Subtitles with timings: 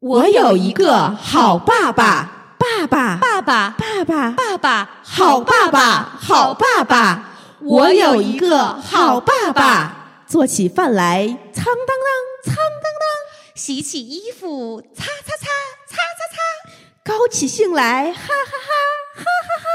[0.00, 7.24] 我有一个好爸爸，爸爸，爸爸，爸爸，爸爸，好爸爸，好爸爸。
[7.60, 15.46] 我有一个好爸爸，做起饭来苍当当，苍当当；洗起衣服擦擦擦，
[15.88, 16.72] 擦擦擦；
[17.02, 19.66] 高起兴来哈哈哈，哈哈哈；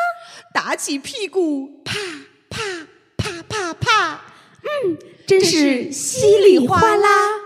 [0.53, 1.99] 打起屁股啪
[2.49, 2.61] 啪
[3.17, 3.73] 啪啪。
[3.73, 4.21] 啪。
[4.61, 4.97] 嗯，
[5.27, 7.42] 真是稀里哗啦。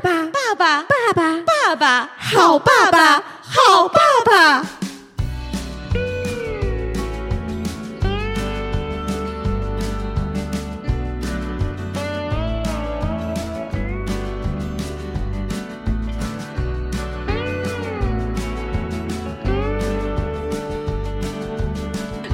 [0.00, 4.75] 爸，爸爸，爸爸，爸爸，好爸爸，好爸爸。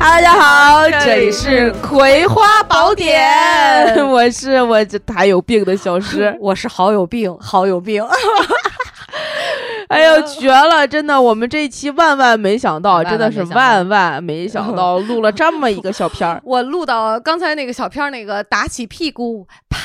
[0.03, 3.25] 大家好，这里是《葵花宝典》，
[4.05, 8.05] 我是我这还有病的小诗， 我是好有病，好有病。
[9.87, 10.85] 哎呦，绝了！
[10.89, 16.43] 真的，我们这一期万万没想到，真的是万万没想到，录了这么一个小片儿。
[16.45, 19.79] 我录到刚才那个小片儿，那个打起屁股，啪。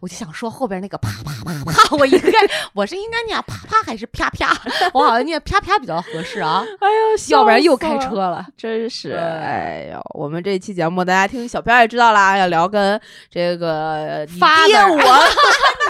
[0.00, 2.30] 我就想说后边那个啪啪啪啪，我应该
[2.72, 4.56] 我是应该念啪啪还是啪啪？
[4.92, 6.64] 我好像念啪啪比较合适啊。
[6.80, 9.12] 哎呦，要不然又开车了，真是。
[9.12, 13.00] 哎呦，我们这期节目大家听小片也知道啦，要聊跟
[13.30, 14.98] 这个你爹 我，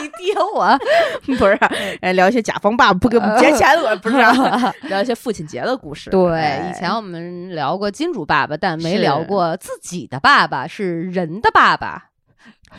[0.00, 0.78] 你爹我
[1.26, 1.58] 不是，
[2.00, 4.16] 哎，聊一些甲方爸爸不给我们钱钱的，不是，
[4.88, 6.10] 聊一些父亲节的故事。
[6.10, 12.10] 对，以前我们聊过金主爸爸，但没聊过自己的爸爸是人的爸爸。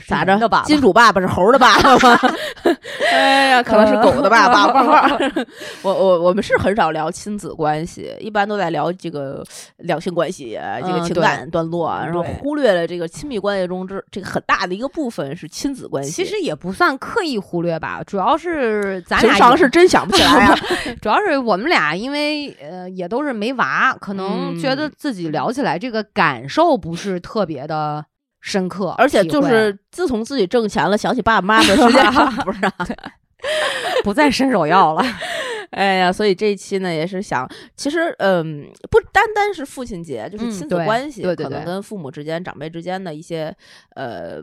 [0.07, 0.35] 咋着？
[0.65, 2.19] 金主爸爸是猴的爸爸吗？
[3.11, 4.67] 哎呀，可能是狗的爸爸。
[4.71, 5.17] 挂号。
[5.81, 9.43] 我我我们是很少聊亲子关系，一般都在聊这个
[9.77, 16.11] 两性关系、这个情感段落，然后忽略了这个亲密关系中这这个很大的一个部分是亲子关系。
[16.11, 20.55] 其实也不算刻意忽略吧，主要是咱俩平常是真想不起来啊。
[21.01, 28.05] 主要是我们俩因为呃也都是没娃，可能觉得自己聊起来这个感受不是特别的。
[28.45, 32.05] 深刻，而且就是自从自己挣钱了，想起爸爸妈妈的时间
[32.45, 32.61] 不是，
[34.05, 35.03] 不再伸手要了。
[35.71, 43.53] 哎呀，所以这一期呢，也是想，其实嗯，不单单是父亲节，就是亲子关系，可能跟父母之间、长辈之间的一些
[43.95, 44.35] 呃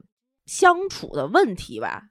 [0.47, 2.03] 相处的问题吧。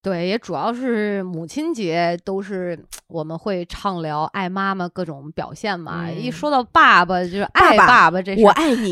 [0.00, 6.10] 对，也主要是母亲节，都是我们会畅聊爱妈妈各种表现嘛。
[6.10, 8.90] 一说到爸爸，就是爱爸爸，这我爱你。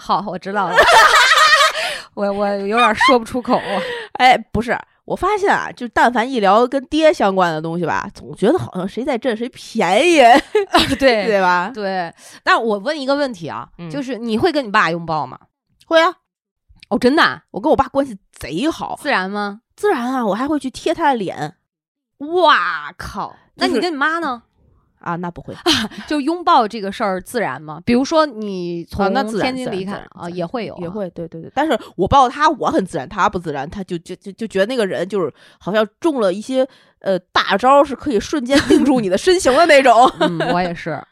[0.00, 0.76] 好，我知道了。
[2.14, 3.60] 我我有点说不出口。
[4.18, 10.18] 哎，不是，我发现啊，就但凡一聊跟爹相关的东西吧，总觉得好像谁在占谁便宜，
[10.98, 11.70] 对对吧？
[11.74, 12.12] 对。
[12.44, 15.38] 那我问一个问题啊，就是你会跟你爸拥抱吗？
[15.86, 16.12] 会啊。
[16.88, 17.22] 哦，真的？
[17.22, 18.98] 啊我跟我爸关系贼好。
[19.00, 19.60] 自然吗？
[19.76, 21.54] 自然啊，我还会去贴他的脸。
[22.18, 23.34] 哇靠！
[23.54, 24.42] 那你跟你妈呢？
[25.00, 25.54] 啊，那不会，
[26.06, 27.80] 就拥抱这个事儿自然吗？
[27.84, 31.50] 比如说你从天津离开啊，也会有，也会，对对对。
[31.54, 36.66] 但是我抱他，我很自然，他不自然，他就就就就觉得那个人就是好像中了一些
[37.00, 39.94] 呃大招，是可以瞬间定住你的身形的那种。
[40.52, 41.02] 我也是，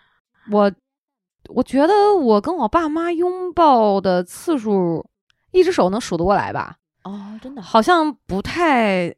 [0.51, 0.71] 我
[1.49, 5.05] 我觉得我跟我爸妈拥抱的次数，
[5.51, 6.77] 一只手能数得过来吧？
[7.05, 9.15] 哦，真的，好像不太。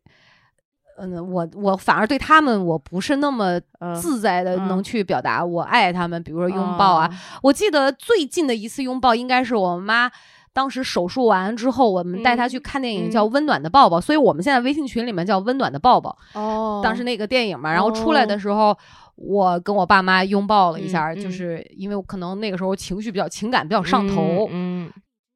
[1.00, 3.59] 嗯，我我反而对他们我不是那么
[4.00, 7.11] 自在的能去表达我爱他们，比如说拥抱啊。
[7.43, 10.11] 我记得最近的一次拥抱应该是我妈
[10.53, 16.16] 当时手术完之后，我们带她去看电影，叫《温暖的抱抱》，所以我们现在微信群里面叫《温暖的抱抱》。
[16.38, 18.77] 哦，当时那个电影嘛，然后出来的时候，
[19.15, 24.49] 我跟我爸妈拥抱了一下，就是因为我可能那个时候情绪比较情感比较上头。
[24.50, 24.91] 嗯。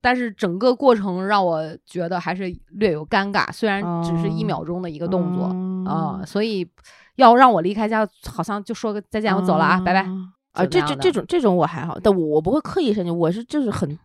[0.05, 5.45] 但是整个过程让我觉得还是略有尴尬，虽然只是一秒钟的一个动作
[5.91, 6.69] 啊，所以
[7.17, 10.07] 要让我离开家，好像就说个再见，我走了啊，拜拜
[10.53, 10.67] 啊。
[10.67, 13.99] 这这这种这种我还好，但我我不会刻意申请，我是就是很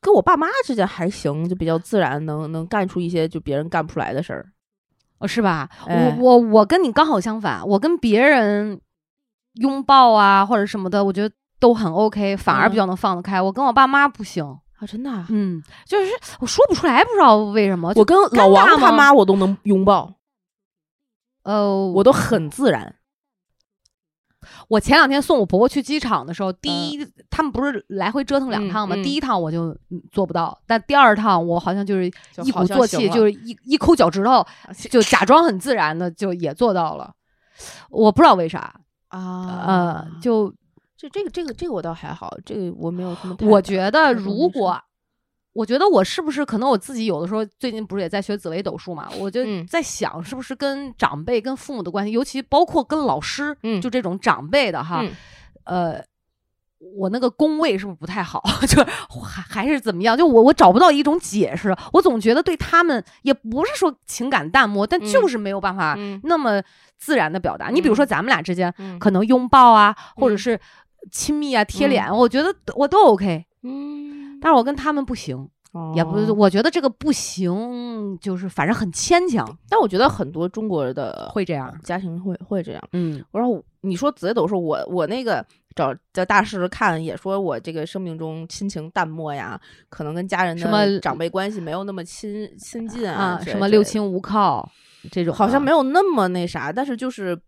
[0.00, 4.46] 跟我爸妈之间还行，就比较自然，能能干出一些就别人干不出来的事儿，
[5.18, 5.68] 哦，是吧？
[5.86, 8.80] 我我我跟你刚好相反，我跟别人
[9.54, 13.40] 拥抱啊或者什么的，我觉得都很 OK，反而比较能放得开。
[13.40, 14.58] 我跟我爸妈不行。
[14.78, 17.92] 啊，真的，嗯，就是我说不出来，不知道为什么。
[17.96, 20.14] 我跟老王他妈，我都能拥抱，
[21.42, 22.94] 呃，我都很自然。
[24.68, 28.94] 我前两天送我婆婆去机场的时候，第一他们不是来回折腾两趟吗？
[29.02, 29.76] 第一趟我就
[30.12, 32.06] 做不到，但第二趟我好像就是
[32.44, 34.46] 一鼓作气，就是一一抠脚趾头，
[34.88, 37.12] 就假装很自然的就也做到了。
[37.90, 40.54] 我不知道为啥啊，呃，就。
[40.98, 43.36] 这这个这个这个我倒还好，这个我没有什么。
[43.42, 44.78] 我觉得如果
[45.52, 49.08] 我觉得我是不是可能我自己有的时候最近不是也在学紫微斗数嘛？
[49.18, 55.04] 我就在想，是不是跟长辈、跟父母的关系，尤其包括跟老师，就这种长辈的哈，
[55.64, 56.04] 呃。
[56.96, 58.40] 我那个宫位是不是不太好？
[58.68, 58.80] 就
[59.20, 60.16] 还还是怎么样？
[60.16, 61.76] 就我我找不到一种解释。
[61.92, 66.62] 我总觉得对他们也不是说情感淡漠，但就是没有办法那么
[66.96, 67.70] 自然的表达。
[67.70, 70.60] 你比如说咱们俩之间可能拥抱啊，或者是
[71.10, 73.44] 亲密啊、贴脸，我觉得我都 OK。
[73.62, 75.48] 嗯，但是我跟他们不行，
[75.94, 79.46] 也不，我觉得这个不行，就是反正很牵强。
[79.68, 82.82] 但我觉得很多中国的会这样，家庭会会这样。
[82.92, 85.44] 嗯，我说你说紫薇斗数，我我那个。
[85.76, 94.68] 找叫大师看，也说我这个生命中亲情淡漠呀，可能跟家人的长辈关系没有那么亲亲近啊，什么六亲无靠
[95.12, 97.40] 这种，好像没有那么那啥，但是就是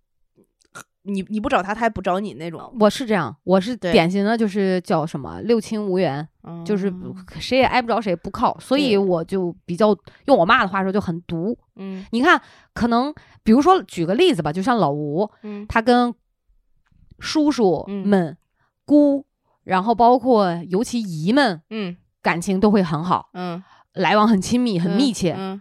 [1.12, 2.72] 你你不找他，他也不找你那种。
[2.78, 6.26] 我是这样，我是典型的，就是叫什么六亲无缘，
[6.64, 6.92] 就是
[7.38, 9.96] 谁也挨不着谁，不靠，所以我就比较
[10.26, 11.56] 用我妈的话说就很毒。
[11.76, 12.40] 嗯，你看，
[12.72, 13.12] 可能
[13.42, 16.14] 比如说举个例子吧，就像老吴，嗯，他跟。
[17.22, 18.34] 叔叔们、
[18.86, 19.26] 姑，
[19.62, 23.62] 然后包括尤其姨们，嗯，感情都会很好，嗯，
[23.92, 25.36] 来往很亲密、很密切。
[25.38, 25.60] 嗯，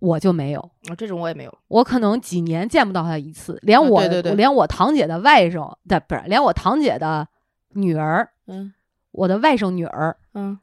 [0.00, 1.58] 我就没有，这种我也没有。
[1.68, 4.02] 我可能几年见不到他一次，连我，
[4.34, 7.28] 连我堂姐的外甥对不是，连我堂姐的
[7.74, 8.72] 女儿，嗯，
[9.12, 10.58] 我的外甥女儿，嗯。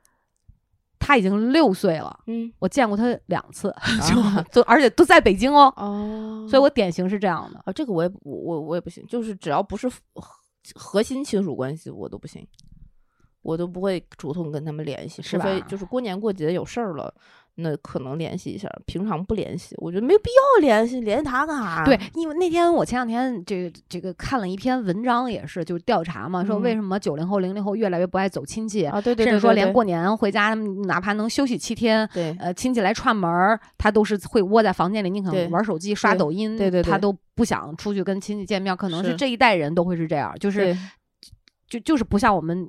[0.99, 3.73] 他已经六岁了，嗯，我见过她两次，
[4.09, 4.15] 就
[4.51, 9.89] 就而且都在北京哦，哦，所以我典型是这样的啊，这个我也我我我也不行，就是只要不是
[10.73, 12.45] 核心亲属关系，我都不行，
[13.43, 17.13] 我都不会主动跟他们联系，除非就是过年过节有事儿了。
[17.59, 21.83] 那可能联系一下，平常不联系，我觉得没有必要联系，联系他干啥？
[21.83, 29.01] 对，因为那天我前两天这个这个看了一篇文章，也是就是调查嘛，说为什么九零后、零零后越来越不爱走亲戚啊？
[29.01, 30.53] 对对对，甚至说连过年回家，
[30.85, 38.77] 哪怕能休息七天，对，呃，亲戚来串门儿，他都是会窝在房间里，宁可玩手机、刷抖音，对对，他都不想出去跟亲戚见面。
[38.77, 40.77] 可能是这一代人都会是这样，就是。
[41.67, 42.65] 就就是不像我们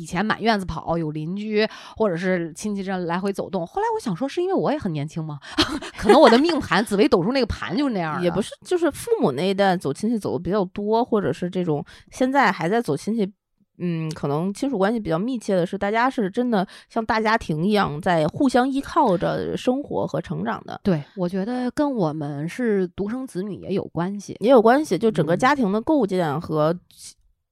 [0.00, 3.66] 以前满院子跑，有邻居或者是亲戚这样来回走动。
[3.66, 5.38] 后来我想说，是因为我也很年轻吗？
[5.98, 8.22] 可能我的命盘紫薇斗数那个盘就是那样。
[8.22, 13.30] 也不是，就是父母那一代走亲戚走的比较多，或者是这种现在还在走亲戚，
[13.78, 20.80] 嗯，可能亲属关系比较密切的是，大家是真的像大家庭一样在互相依靠着生活和成长的。
[20.82, 24.96] 对，我觉得跟我们是独生子女也有关系，也有关系。
[24.96, 26.74] 就整个家庭的构建和。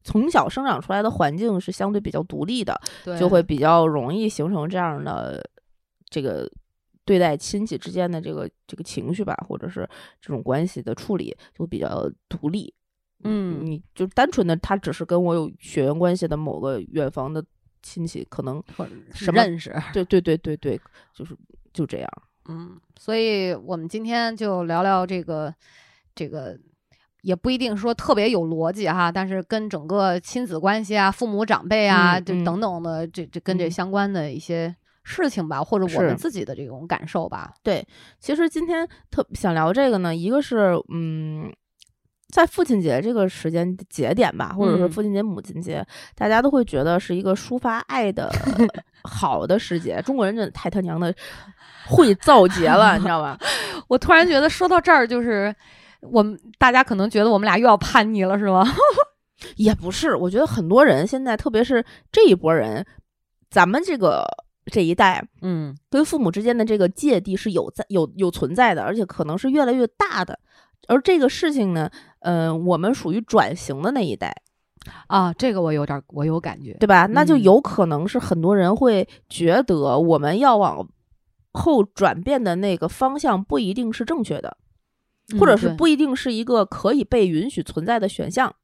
[0.09, 2.81] 从小生长出来的环境是相对比较独立的，
[3.21, 5.47] 就会比较容易形成这样的
[6.09, 6.51] 这个
[7.05, 9.87] 对待亲戚之间的这个这个情绪吧，或者是
[10.19, 12.73] 这种关系的处理就比较独立。
[13.25, 17.45] 嗯，你就单纯的他只是跟我有血缘关系的某个远房的
[17.83, 18.63] 亲戚，可能
[19.13, 19.77] 什么认识？
[19.93, 20.81] 对对对对对，
[21.13, 21.37] 就是
[21.75, 22.11] 就这样。
[22.49, 25.55] 嗯，所以我们今天就聊聊这个
[26.15, 26.59] 这个。
[27.23, 37.53] 也不一定说特别有逻辑哈，但是跟整个亲子关系啊、父母长辈啊，就等等的这这跟这相关的一些事情吧，或者我们自己的这种感受吧。
[37.63, 37.85] 对，
[38.21, 41.53] 其实今天特想聊这个呢，一个是嗯，
[42.29, 45.85] 在父亲节这个时间节点吧，或者是父亲节、母亲节，
[46.15, 48.31] 大家都会觉得是一个抒发爱的
[49.03, 50.01] 好的时节。
[50.03, 51.13] 中国人真的太他娘的
[51.89, 53.37] 会造节了，你知道吧？
[53.89, 55.53] 我突然觉得说到这儿就是。
[56.01, 58.65] 我们大家可能觉得我们俩又要叛逆了，是吗？
[59.57, 62.85] 也不是，我觉得很多人现在，特别是这一波人，
[63.51, 64.27] 咱们这个
[64.67, 70.39] 这一代，嗯，跟父母之间的这个芥蒂是有在有有存在的，而且可能是越来越大的。
[70.89, 74.35] 而这个事情呢，嗯，我们属于转型的那一代
[75.07, 77.07] 啊，这个我有点我有感觉，对吧？
[77.07, 80.89] 那就有可能是很多人会觉得我们要往
[81.53, 84.57] 后转变的那个方向不一定是正确的。
[85.39, 88.55] 或者是不一定是一个可以被允许存在的选项，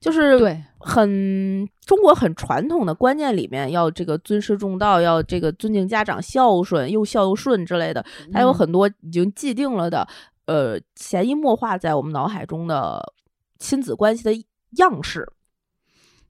[0.00, 10.08] 就是对很中国很传统的观念里面，要这个尊师重道，要这个尊敬家长、孝顺又孝又顺之类的，还有很多已经既定了的，
[10.46, 13.14] 呃，潜移默化在我们脑海中的
[13.60, 14.34] 亲子关系的
[14.78, 15.30] 样式。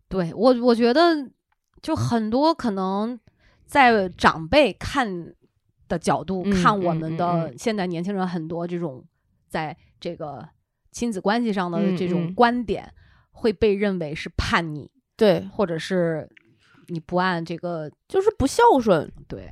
[0.08, 1.30] 对我，我觉得
[1.80, 3.18] 就很多可能
[3.64, 5.34] 在长辈看
[5.88, 9.02] 的角度看我们的现在年轻人，很多这种。
[9.54, 10.48] 在这个
[10.90, 12.92] 亲子关系上的这种观点
[13.30, 16.28] 会被认为是叛逆，对，或者是
[16.88, 19.08] 你不按这个就是不孝顺。
[19.28, 19.48] 对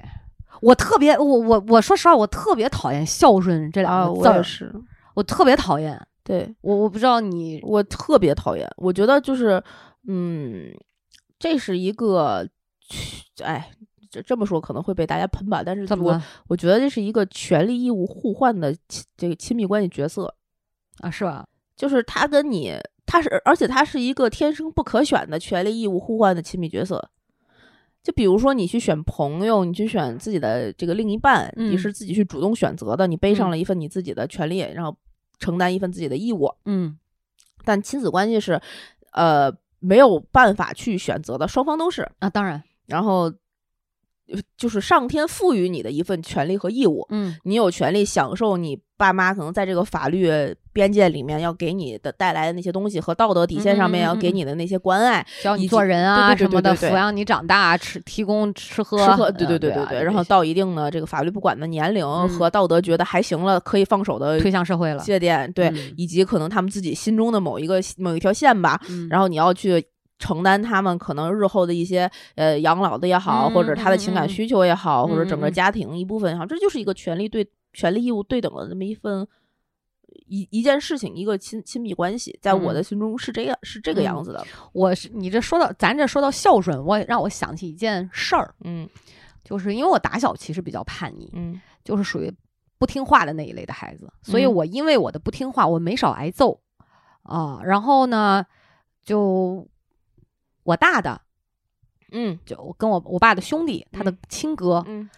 [0.61, 4.75] 我特别，我我我说实话，我特别讨厌孝顺这两个字儿，是
[5.14, 5.97] 我特别讨厌。
[6.25, 8.68] 对我我不知道你，我特别讨厌。
[8.78, 9.62] 我觉得就是，
[10.09, 10.75] 嗯，
[11.38, 12.49] 这是一个，
[13.44, 13.71] 哎。
[14.12, 18.76] 这这么说可能会被大家喷吧，但是我我觉得这是一个权利义务互换的
[19.16, 20.35] 这个亲密关系角色
[20.99, 21.49] 啊，是吧？
[21.75, 22.75] 就是他跟你，
[23.07, 27.11] 他是而且他是一个天生不可选的权利义务互换的亲密角色。
[28.02, 34.95] 就比如说你去选朋友，你去选自己的这个另一半，你是自己去主动选择的，你背上了一份你自己的权利，然后
[35.38, 36.52] 承担一份自己的义务。
[36.66, 36.99] 嗯，
[37.64, 38.61] 但亲子关系是，
[39.12, 43.33] 呃，没有办法去选择的，双方都是啊，当然，然后。
[44.57, 50.31] 就是上天赋予你的一份权利和义务，嗯，你有权利享受你爸妈可能在这个法律
[50.73, 60.03] 边界里面要给你的带来的那些东西和道德底线上面要给你的那些关爱，教你做人啊什么的，抚养你长大，吃提供吃喝，吃喝，对对对对对。
[60.03, 69.85] 然后到一定的这个法律不管的年龄和道德觉得还行了，可以放手的推向社会了，界点对，以及可能他们自己心中的某一个某一条线吧，然后你要去。
[70.23, 79.26] 承担他们可能日后的一些呃养老的也好，或者他的情感需求也好，或者整个家庭一部分也好，这就是一个权利对权利义务对等的这么一份
[80.26, 84.47] 一一件事情，一个亲亲密关系，在我的心中是这样是这个样子的。
[84.73, 88.88] 我是你这说到咱这说到孝顺，我也让我想起一件事儿，嗯，
[89.43, 92.33] 就是因为我打小其实比较叛逆，嗯，就是属于
[92.79, 96.61] 不听话的那一类的孩子，所以我因为我的不听话，我没少挨揍。
[97.25, 98.47] 啊，然后呢
[99.02, 99.67] 就。
[100.64, 101.21] 我大的，
[102.12, 105.09] 嗯，就跟我我爸的兄弟，他的亲哥，嗯，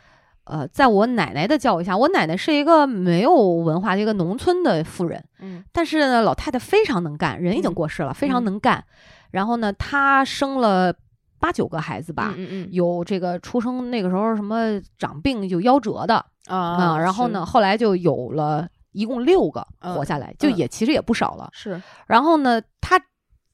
[0.45, 8.85] 呃，在我奶奶的教育下，我奶奶是一个没有文化的一个农村的妇人，嗯，但是呢，老太太非常能干，人已经过世了，非常能干。
[9.31, 10.95] 然后呢，她生了
[11.39, 21.51] 八九个孩子吧，嗯嗯，有这个出生那个时候什么长病就夭折的啊，然后呢，后来就有了一共六个活下来，就也其实也不少了。
[21.53, 22.99] 是，然后呢，他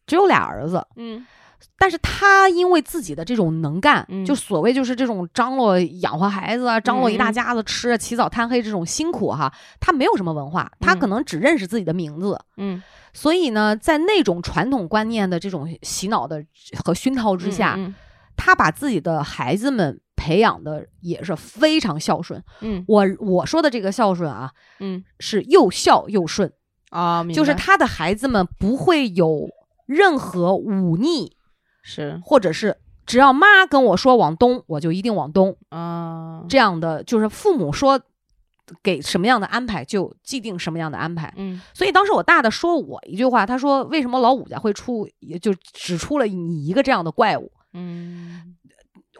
[0.06, 1.26] 只有俩儿子，嗯。
[1.78, 16.44] 但是他因为自己的这种能干，嗯，就所谓就是这种张罗养活孩子啊，张罗一大家子吃，起早贪黑这种辛苦哈，他没有什么文化，他可能只认识自己的名字，嗯，所以呢，在那种传统观念的这种洗脑的
[16.84, 17.78] 和熏陶之下，
[18.36, 26.52] 他把自己的孩子们培养的也是非常孝顺，嗯，我我说的这个孝顺啊，嗯，是又孝又顺
[26.90, 29.48] 啊，就是他的孩子们不会有
[29.86, 31.36] 任何忤逆。
[31.82, 36.44] 是，或者是只要妈跟我说往东，我就一定往东啊。
[36.48, 38.00] 这样的就是父母说
[38.82, 41.32] 给什么样的安排，就既定什么样的安排。
[41.36, 48.56] 嗯，所以当时我大的说我一句话，他说：“为什么老五家会出，也就只出了你一个这样的怪物？”嗯，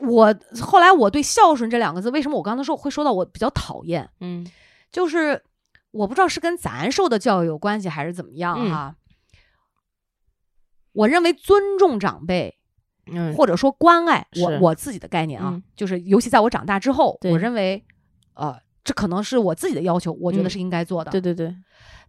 [0.01, 4.09] 我后来我对孝顺这两个字，为什么我刚才说会说到我比较讨厌？
[4.21, 4.47] 嗯，
[4.93, 5.43] 就是
[5.91, 8.95] 我不知道是跟咱受的教育有关系，还是怎么样哈。
[10.93, 12.57] 我认为尊重长辈，
[13.07, 17.85] 嗯，或者说关爱我我自己的概念啊，就是尤其在我长大之后，我认为，
[18.35, 21.11] 呃，这可能是我自己的要求，我觉得是应该做的。
[21.11, 21.55] 对对对，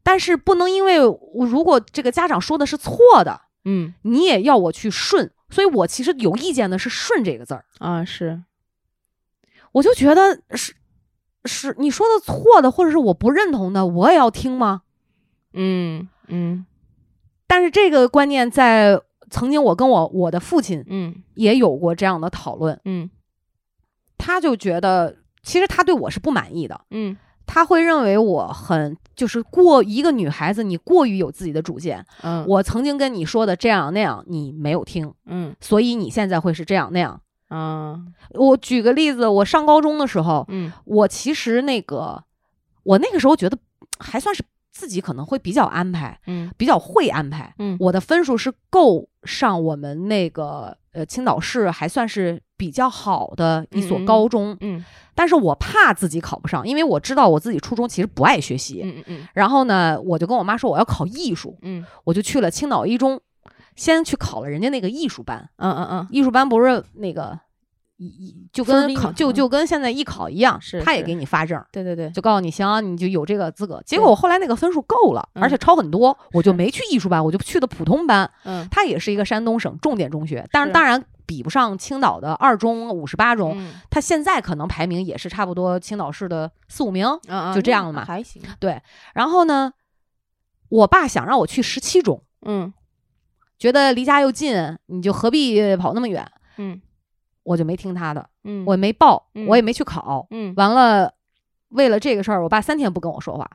[0.04, 8.42] 但是不能因为我如果这个家长说的是错的，嗯，你也要我去顺，所以我其实有意见的是“顺”这个字儿啊，是，
[9.74, 10.74] 我就觉得是
[11.46, 14.82] 是你说的错的，或者是我不认同的，我也要听吗？
[15.54, 16.66] 嗯嗯。
[17.52, 18.98] 但是这个观念在
[19.30, 23.10] 曾经，我跟我我的父亲，嗯，也有过这样的讨论，嗯，
[24.18, 42.24] 他就觉得其实他对我是不满意的，嗯，他会认为我很就是过一个女孩子，你过于有自己的主见，嗯，我曾经跟你说的这样那样，你没有听，嗯，所以你现在会是这样那样，啊，我举个例子，我上高中的时候，嗯，我其实那个
[42.84, 43.58] 我那个时候觉得
[44.00, 44.42] 还算是。
[44.72, 63.20] 自己可能会比较安排，嗯，比较会安排，嗯，我的分数是够上我们那个呃青岛市还算是比较好的一所高中，嗯，但是我怕自己考不上，因为我知道我自己初中其实不爱学习，嗯嗯嗯，然后呢，我就跟我妈说我要考艺术，嗯，我就去了青岛一中，
[63.76, 67.38] 先去考了人家那个艺术班，嗯嗯嗯，艺术班不是那个。
[68.04, 73.80] 一一就跟考就就跟现在艺考一样，是他也给你发证，对对对，就告诉你行，你就有这个资格。
[73.86, 78.28] 结果我后来那个分数够了，而且超很多，我就没去艺术班，我就去的普通班。
[78.44, 83.56] 嗯，它也是一个山东省重点中学，但是当然比不上青岛的二中五十八中，
[83.92, 87.06] 它现在可能排名也是差不多青岛市的四五名，
[87.54, 88.42] 就这样了嘛，还行。
[88.60, 88.82] 对，
[89.14, 89.74] 然后呢，
[90.70, 92.74] 我爸想让我去十七中，嗯，
[93.60, 96.28] 觉得离家又近，你就何必跑那么远？
[96.58, 96.82] 嗯。
[97.44, 101.14] 我就没听他的，嗯，我没报，我也没去考，嗯，完了，
[101.70, 103.50] 为了这个事儿，我爸三天不跟我说话，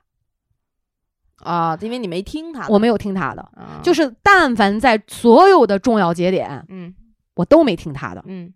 [1.36, 3.48] 啊，因为你没听他，我没有听他的，
[3.82, 6.94] 就是但凡在所有的重要节点，嗯，
[7.34, 8.52] 我都没听他的，嗯，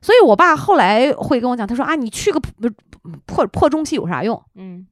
[0.00, 2.52] 所以我爸后来会跟我讲，他说啊，你去个破
[3.26, 4.40] 破破中戏有啥用？
[4.54, 4.86] 嗯，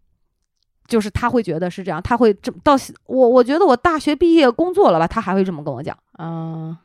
[0.89, 2.75] 就是他会觉得是这样，他会这么到
[3.05, 6.79] 我，我觉得我大学毕业工作了吧，他还会这么跟我讲啊，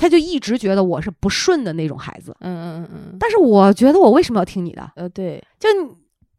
[0.00, 2.34] 他就一直觉得我是不顺的那种孩子。
[2.40, 3.16] 嗯嗯嗯嗯。
[3.20, 4.90] 但是我觉得我为什么要听你的？
[4.96, 5.68] 呃，对，就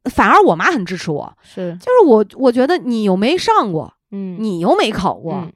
[0.09, 5.47] 反而我妈很支持我，是，就是我我觉得你又没上过，嗯，你又没考过，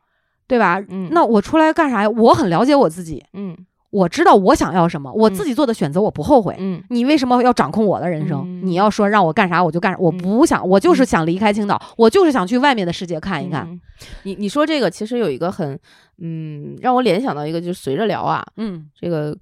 [0.47, 0.79] 对吧？
[0.89, 2.09] 嗯，那我出来干啥呀？
[2.09, 3.57] 我很了解我自己，嗯。
[3.91, 6.53] 我知道我想要什么，我自己做的选择我不后悔。
[6.59, 8.59] 嗯，你为什么要掌控我的人生？
[8.61, 13.79] 你要说让我干啥我就干啥，我不想，我就是想离开青岛，我就是想去外面的世界看一看。
[14.23, 15.79] 你你说这个其实有一个很，
[16.17, 19.37] 嗯，让我联想到一个，就是随着聊啊，嗯，这个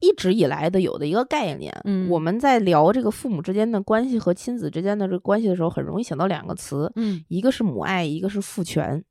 [0.00, 9.04] 一直以来的有的一个概念，嗯，我们在聊这个父母之间的关系和亲子之间的这个关系的时候，很容易想到两个词，嗯，一个是母爱，一个是父权。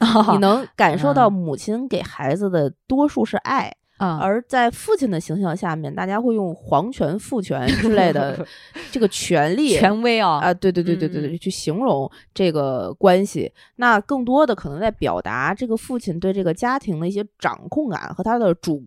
[0.32, 3.74] 你能感受到母亲给孩子的多数是爱。
[3.96, 8.44] 啊，而在父亲的形象下面，大家会用皇权、父权之类的
[8.90, 13.52] 这个权力、权威啊啊，对对对对对对，去形容这个关系。
[13.76, 18.82] 那更多的可能在表达这个父亲对这个家庭的一些掌控感和他的主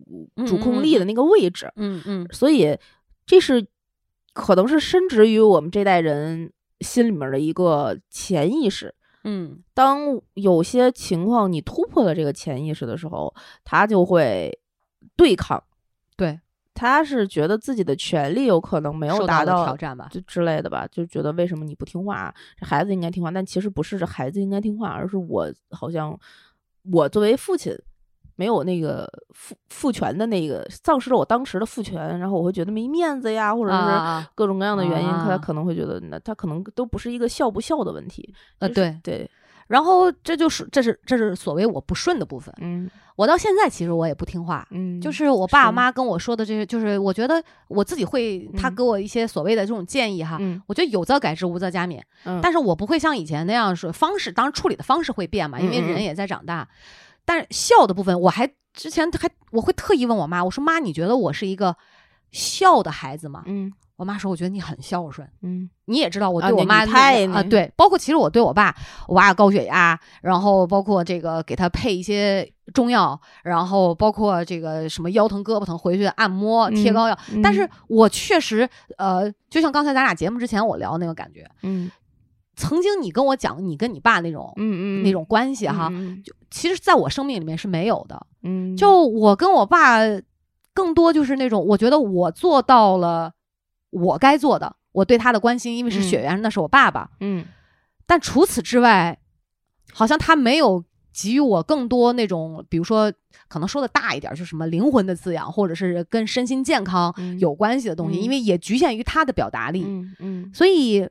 [0.46, 1.72] 主控力的那个位置。
[1.76, 2.76] 嗯嗯，所以
[3.24, 3.66] 这是
[4.34, 8.94] 可能是深植于我们这代人心里面的一个潜意识。
[9.24, 13.34] 嗯，当有些情况你突破了这个潜意识的时候，
[13.64, 14.56] 他就会。
[15.18, 15.62] 对抗，
[16.16, 16.40] 对，
[16.72, 22.32] 他是觉得自己的权利有可能没有达到挑战吧，就之类的吧，就觉得为什么你不听话？
[22.56, 26.16] 这孩子应该听话，但其实不是，这孩子应该听话，而是我好像
[26.92, 27.76] 我作为父亲
[28.36, 38.32] 没有那个父父权的那个，丧失了我当时的父权，然后我会觉得没面子呀，或者是各种各样的原因，他可能会觉得那他可能都不是一个孝不孝的问题。
[38.60, 39.28] 呃，对对。
[39.66, 56.68] 然后这就是这是这是所谓我不顺的部分，嗯，我到现在其实我也不听话，嗯，就是我爸妈跟我说的这些，就是我觉得我自己会，他给我一些所谓的这种建议哈，嗯，我觉得有则改之，无则加勉，嗯，但是我不会像以前那样说方式，当然处理的方式会变嘛，因为人也在长大，
[57.24, 61.74] 但是笑的部分，我还之前还我会特意问我妈，我说妈，你觉得我是一个
[62.30, 63.42] 孝的孩子嘛？
[63.46, 63.72] 嗯。
[63.96, 68.72] 我妈说：“我觉得你很孝顺，嗯，你也知道我对我妈太啊，对，包括其实我对我爸，
[69.08, 77.68] 我爸高血压，然后包括这个给他配一些中药，然后包括这个什么腰疼胳膊疼回去按摩贴膏药，但是。
[77.88, 81.90] 我确实呃，就像刚才咱俩节目之前我聊那个感觉，嗯，
[82.54, 85.02] 曾经你跟我讲你跟你爸那种，嗯嗯。
[85.02, 85.90] 那种关系哈，
[86.24, 89.98] 就其实在我生命里面是没有的，嗯，就我跟我爸
[90.78, 93.32] 更多就是那种，我觉得我做到了。”
[93.90, 97.08] 我该做的，我对他的关心，因为是血缘，那是我爸爸。
[97.20, 97.46] 嗯，
[98.06, 99.18] 但除此之外，
[99.94, 103.10] 好像他没有给予我更多那种，比如说，
[103.48, 107.10] 可能说的大一点，就是什么灵魂的滋养，或者是跟身心健康
[107.40, 109.84] 有关系的东西，因为也局限于他的表达力。
[109.86, 111.08] 嗯嗯，所以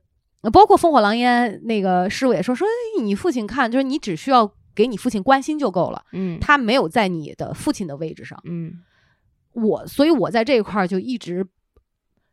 [0.53, 2.67] 包括烽火狼烟那个师傅也说，说
[3.01, 6.03] 你父亲看，就是你只需要给你父亲关心就够了。
[6.11, 8.39] 嗯，他没有在你的父亲的位置上。
[8.45, 8.71] 嗯，
[9.53, 11.45] 我，所以我在这一块就一直。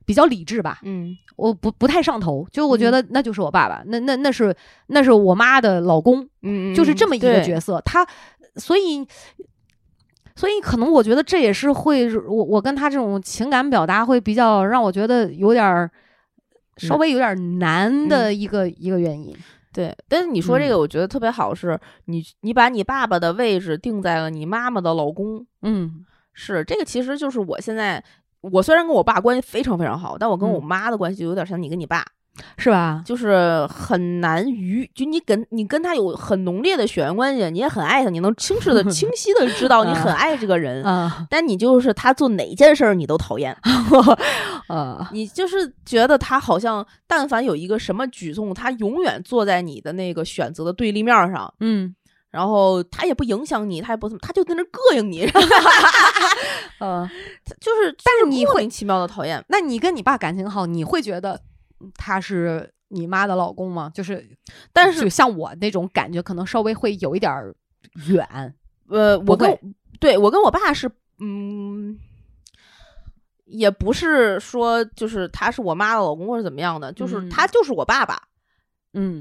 [0.07, 4.55] 比较理智吧，嗯，我不不太上头，就我觉得那就是我爸爸，那那那是
[4.88, 8.07] 那是我妈的老公，嗯，就是这么一个角色，他，
[8.57, 9.03] 所以，
[10.37, 15.90] 所以可能我觉得这也是会我我跟他这种情感表达会比较让我觉得有点儿
[16.77, 19.35] 稍微有点难的一个一个原因，
[19.72, 28.05] 对，但是你说这个我觉得特别好，是你你把你爸爸的位置定在了你妈妈的老公，嗯，是这个其实就是我现在。
[28.53, 32.05] 我虽然跟我爸关系非常非常好，但我跟我妈的关系就有点像你跟你爸，
[32.59, 33.03] 是吧？
[33.03, 40.85] 就是很难于，就你跟你跟他有很浓烈的血缘关系，你也很爱他，你能清晰的、 清晰的知道你很爱这个人，
[41.31, 43.57] 但你就是他做哪件事儿你都讨厌，
[44.68, 51.94] 啊，你就是觉得他好像但凡有一个什么举动，他永远坐在你的那个选择的对立面上，嗯。
[52.35, 55.25] 然后他也不影响你，他也不怎么，他就在那膈应你，
[56.81, 57.09] 嗯，
[57.61, 59.40] 就是，但是你莫名其妙的讨厌。
[59.49, 61.40] 那你跟你爸感情好，你会觉得
[61.94, 63.88] 他是你妈的老公吗？
[63.94, 64.29] 就是，
[64.73, 67.33] 但是就像我那种感觉，可能稍微会有一点
[68.09, 68.53] 远。
[68.88, 69.57] 呃，我跟
[70.01, 71.97] 对我跟我爸是，嗯，
[73.44, 78.16] 也不是说就是他是我妈的老公或者怎么样的，就是他就是我爸爸。
[78.16, 78.29] 嗯，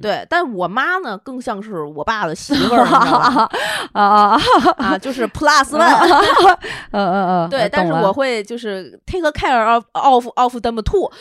[0.02, 3.50] 对，但我妈呢，更像是我爸的媳妇儿， 啊
[3.94, 4.40] 啊
[4.78, 6.58] 啊，就是 plus one，
[6.92, 11.12] 嗯嗯嗯， 对，但是我会就是 take care of of of them too，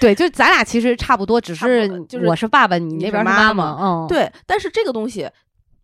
[0.00, 5.30] 对，就咱俩其实差不多，只是就是我是爸爸，你那边是妈妈，嗯，对，但是这个东西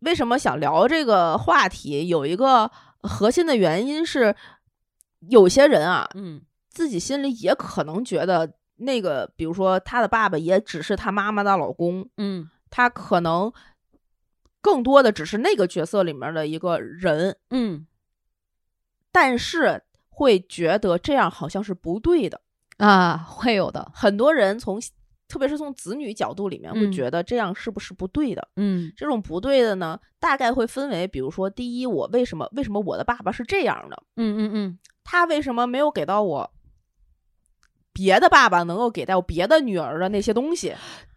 [0.01, 2.71] 为什么想聊这个话题，有一个
[3.03, 4.35] 核心的原因是。
[5.29, 6.41] 有些人啊，嗯，
[6.73, 13.53] 自己心里也可能觉得那个，比如说他的爸爸也只是他妈妈的老公，嗯，他可能
[14.61, 17.87] 更多的只是那个角色里面的一个人，嗯，
[19.13, 22.41] 但是会觉得这样好像是不对的
[22.79, 23.91] 啊，会有的。
[23.95, 24.81] 很多人从
[25.29, 28.49] 特别是从子女角度里面，会觉得这样是不是不对的？
[28.57, 34.03] 嗯，这种不对的呢，大概会分为，比如说，第一，我为什么为什么我的爸爸是这样的？
[34.17, 36.51] 嗯嗯嗯，他为什么没有给到我
[37.99, 40.73] 别的爸爸能够给到别的女儿的那些东西？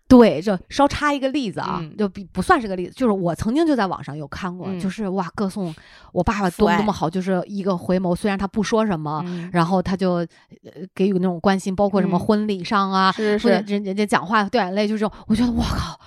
[0.07, 5.73] 对，就稍插一个例子啊，就比不算是个例子，就是我曾经就在网上有看过，就是哇，歌颂
[6.11, 10.25] 我爸爸多么多么好，就是一个回眸，虽然他不说什么，然后他就
[10.95, 13.47] 给予那种关心，包括什么婚礼上啊，是是。
[13.67, 15.97] 人人家讲话掉眼泪，就这种，我觉得我靠，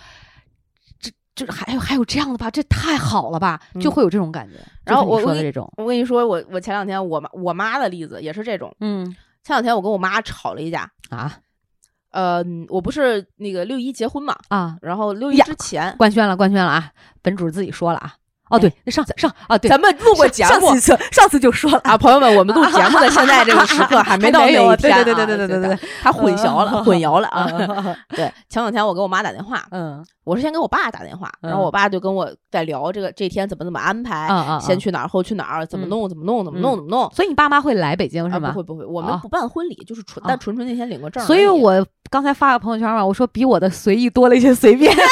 [1.00, 4.56] 这这还有还有这样的吧，这太好了吧，就会有这种感觉。
[4.84, 11.38] 然后我说的这种，我跟你说，我我前两天我妈我妈的例子也是这种，嗯，前两天我跟我妈吵了一架啊。
[12.10, 18.14] 呃，我不是那个六一结婚嘛啊，然后六一之前官宣了，官宣了啊，本主自己说了啊。
[18.50, 27.46] 哦，对，那上次上啊，对，咱们录过节目，上次上次就说了啊，朋友们，我们录节目的现在这个时刻还没到 那一天，对对对对对对对，他混淆了，混淆了啊。
[28.14, 34.28] 对，前两天我给我妈打电话，嗯，我是先给我爸打电话，然后我爸就跟我在聊这个这天怎么怎么安排，
[34.60, 37.10] 先去哪儿，后去哪儿，怎么弄怎么弄怎么弄怎么弄。
[37.14, 38.50] 所以你爸妈会来北京是吗？
[38.50, 41.24] 不会不会，我们不办婚礼，就是纯但纯纯那天领个证。
[41.24, 44.94] 所以我刚才发个朋友圈嘛，我说比我的随意多了一些随便。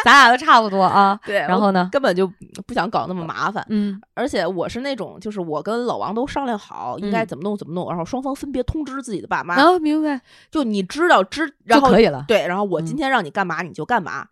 [0.04, 2.26] 咱俩都差不多啊， 对，然后呢，根本就
[2.66, 14.26] 不想搞那么麻烦，嗯，而且我是那种，就是我跟老王都商量好应该怎么弄怎么弄，然后双方分别通知自己的爸妈，啊，明白，就你知道知就可以了，对，然后我今天让你干嘛你就干嘛。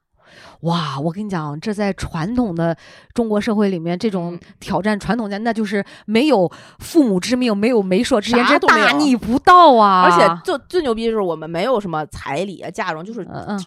[0.60, 2.76] 哇，我跟你讲，这在传统的
[3.14, 10.02] 中国社会里面，这种挑战传统家，那就是没有父母之命，没有媒妁之言，这大逆不道啊！
[10.02, 13.26] 而且最最牛逼的是，我们没有什么彩礼啊、嫁妆，就是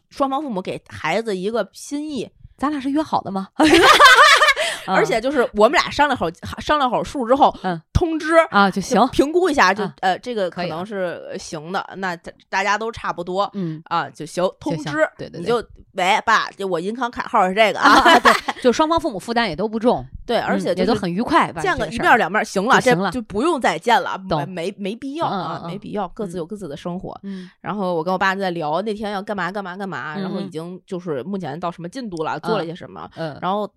[0.09, 2.29] 双方父母给孩子一个心意。
[2.57, 3.47] 咱俩是约好的吗？
[4.87, 6.27] 而且就是我们俩商量好
[6.59, 12.15] 商量好数之后，嗯，通知啊就行，评估一下就呃这个可能是行的，那
[12.49, 15.57] 大家都差不多，嗯啊就行，通知，对对，你就
[15.93, 27.17] 喂爸，就我银行卡号是这个啊， 对，就双方父母负担也都不重，对，而且也都很愉快，见个一面两面行了，行了，就不用再见了，没没必要啊，没必要，各自有各自的生活。
[27.23, 33.69] 嗯，然后我跟我爸在聊那天要干嘛干嘛干嘛，然后已经就是目前到什么进度了，做了些什么，嗯，然后。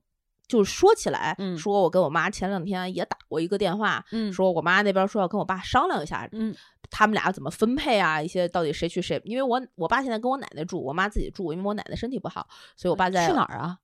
[0.47, 6.55] 就说起来，说我跟我妈前两天也打过一个电话，说我妈那边说要跟我爸商量一下，嗯，
[6.91, 8.21] 他们俩怎么分配啊？
[8.21, 9.21] 一些到底谁去谁？
[9.25, 13.79] 因为我我爸现在跟我奶奶住，我妈自己住，因为我奶奶身体不好，所以我爸在去哪儿啊？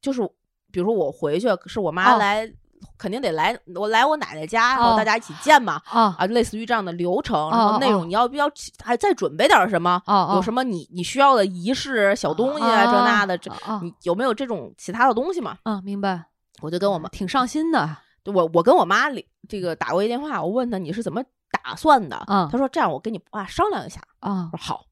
[0.00, 0.22] 就是
[0.70, 2.52] 比如说我回去，是我妈来。
[2.98, 8.50] 肯定得来，我来我奶奶家，然后大家一起见嘛，啊，类似于这样的流程，然后内容你要不要
[8.82, 10.00] 还再准备点什么？
[10.34, 13.50] 有什么你你需要的仪式小东西啊，这那的，这
[13.82, 15.58] 你有没有这种其他的东西嘛？
[15.62, 16.24] 啊，明白。
[16.62, 19.04] 我就跟我妈挺上心的，我我跟我妈
[19.46, 22.16] 这个打过一电话，我问她你是怎么打算的？
[22.50, 24.00] 她说这样，我跟你爸商量一下。
[24.20, 24.84] 啊，我说好，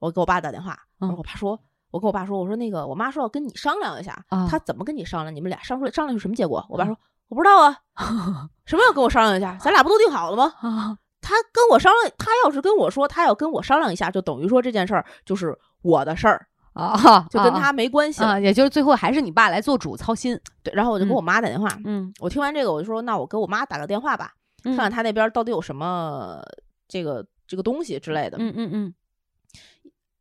[0.00, 1.58] 我给我爸打电话，我爸说，
[1.92, 5.32] 我跟我爸说，我说那个我妈说要跟你商量一下，她怎么跟你商量？
[5.34, 6.66] 你们俩商量商量是什么结果？
[6.68, 6.98] 我爸说。
[7.32, 7.78] 我不知道啊，
[8.66, 9.56] 什么要跟我商量一下？
[9.58, 10.52] 咱俩不都定好了吗？
[11.22, 18.38] 他跟我商量，他要是跟我说他要跟我商量一下，就等于说这件事儿就是我的事儿啊，就跟他没关系啊。
[18.38, 20.38] 也就是最后还是你爸来做主操心。
[20.62, 26.38] 对，然后我就给我妈打电话，嗯，我听完这个我就说，那我给我妈打个电话吧，看看他那边到底有什么
[26.86, 28.36] 这个这个东西之类的。
[28.38, 28.94] 嗯嗯嗯。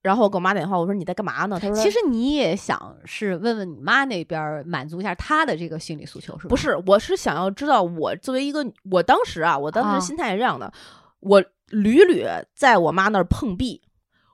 [0.02, 1.60] 然后我给我妈打电话，我说你在干嘛呢？
[1.60, 6.50] 她说其实你也想是问问你妈那边满足一下她的这个心理诉求，是吧？
[6.50, 10.72] 不是，我是想要知道我作为一个，我当时啊，我当时心态是这样的，
[11.20, 13.82] 我屡屡在我妈那儿碰壁。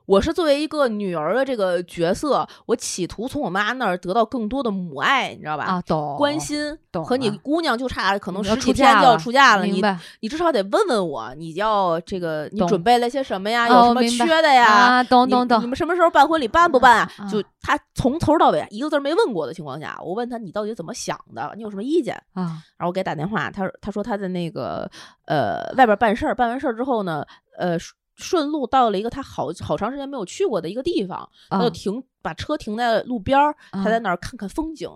[0.08, 5.64] 我是作为一个女儿的这个角色，我企图从我妈那儿得到更多的母爱，你知道吧？
[5.64, 7.04] 啊，懂，关心，懂。
[7.04, 9.84] 和你姑娘就差可能十几天就要出嫁了，你
[10.20, 13.68] 你至少得问问我，你要这个你准备了些什么呀？
[13.68, 14.64] 有什么缺的呀？
[14.64, 15.60] 啊，懂懂懂。
[15.62, 16.48] 你们什么时候办婚礼？
[16.48, 17.28] 办不办啊？
[17.30, 21.52] 就他从头到尾一个字没问过的情况下，我问他你到底怎么想的？
[21.54, 22.64] 你有什么意见啊？
[22.78, 24.90] 然后我给他打电话，他他说他在那个
[25.26, 27.22] 呃外边办事儿，办完事儿之后呢，
[27.58, 27.76] 呃。
[28.18, 34.90] 顺路到了一个他好好长时间没有去过的一个地方，他就停把车停在路边儿，他在那儿看看风景。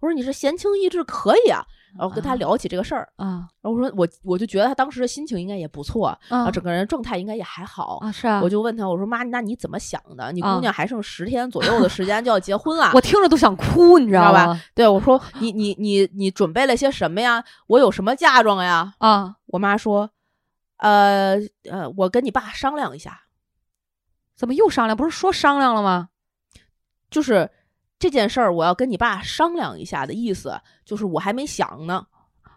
[0.00, 1.66] 我说你是闲情逸致可以啊，
[1.98, 3.48] 然后跟他聊起这个事儿啊。
[3.60, 8.12] 然后我说我我就觉得他当时的心情应该也不错啊，整个人状态应该也还好啊。
[8.12, 10.30] 是啊，我就问他我说妈，那你怎么想的？
[10.30, 14.60] 你姑娘还剩十天左右的时间就要结婚了， 我听着都想哭，你知道吧？
[14.72, 17.42] 对，我说你你你你准备了些什么呀？
[17.66, 18.94] 我有什么嫁妆呀？
[18.98, 20.08] 啊，我妈说。
[20.78, 21.36] 呃
[21.70, 23.22] 呃，我跟你爸商量一下。
[24.34, 24.96] 怎么又商量？
[24.96, 26.08] 不是说商量了吗？
[27.10, 27.50] 就是
[27.98, 32.06] 这件事儿，我要跟你爸商量一下的意思，就是我还没想呢。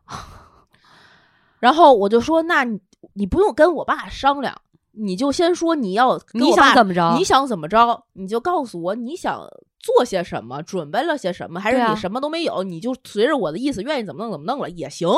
[1.60, 2.80] 然后我就说，那你
[3.14, 4.56] 你不用跟我爸商量，
[4.92, 7.16] 你就先说你要你想怎么着？
[7.18, 8.04] 你想怎么着？
[8.14, 9.48] 你就告诉我你想
[9.80, 15.10] 做些什么，准备了些什么，还是你什么都没有，你就随着我的意思，愿意怎么弄怎么弄了也行，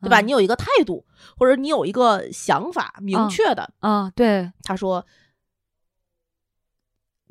[0.00, 0.20] 对吧？
[0.20, 1.04] 你有一个态度，
[1.38, 4.10] 或者你有一个想法，明确的啊。
[4.14, 5.06] 对，他说。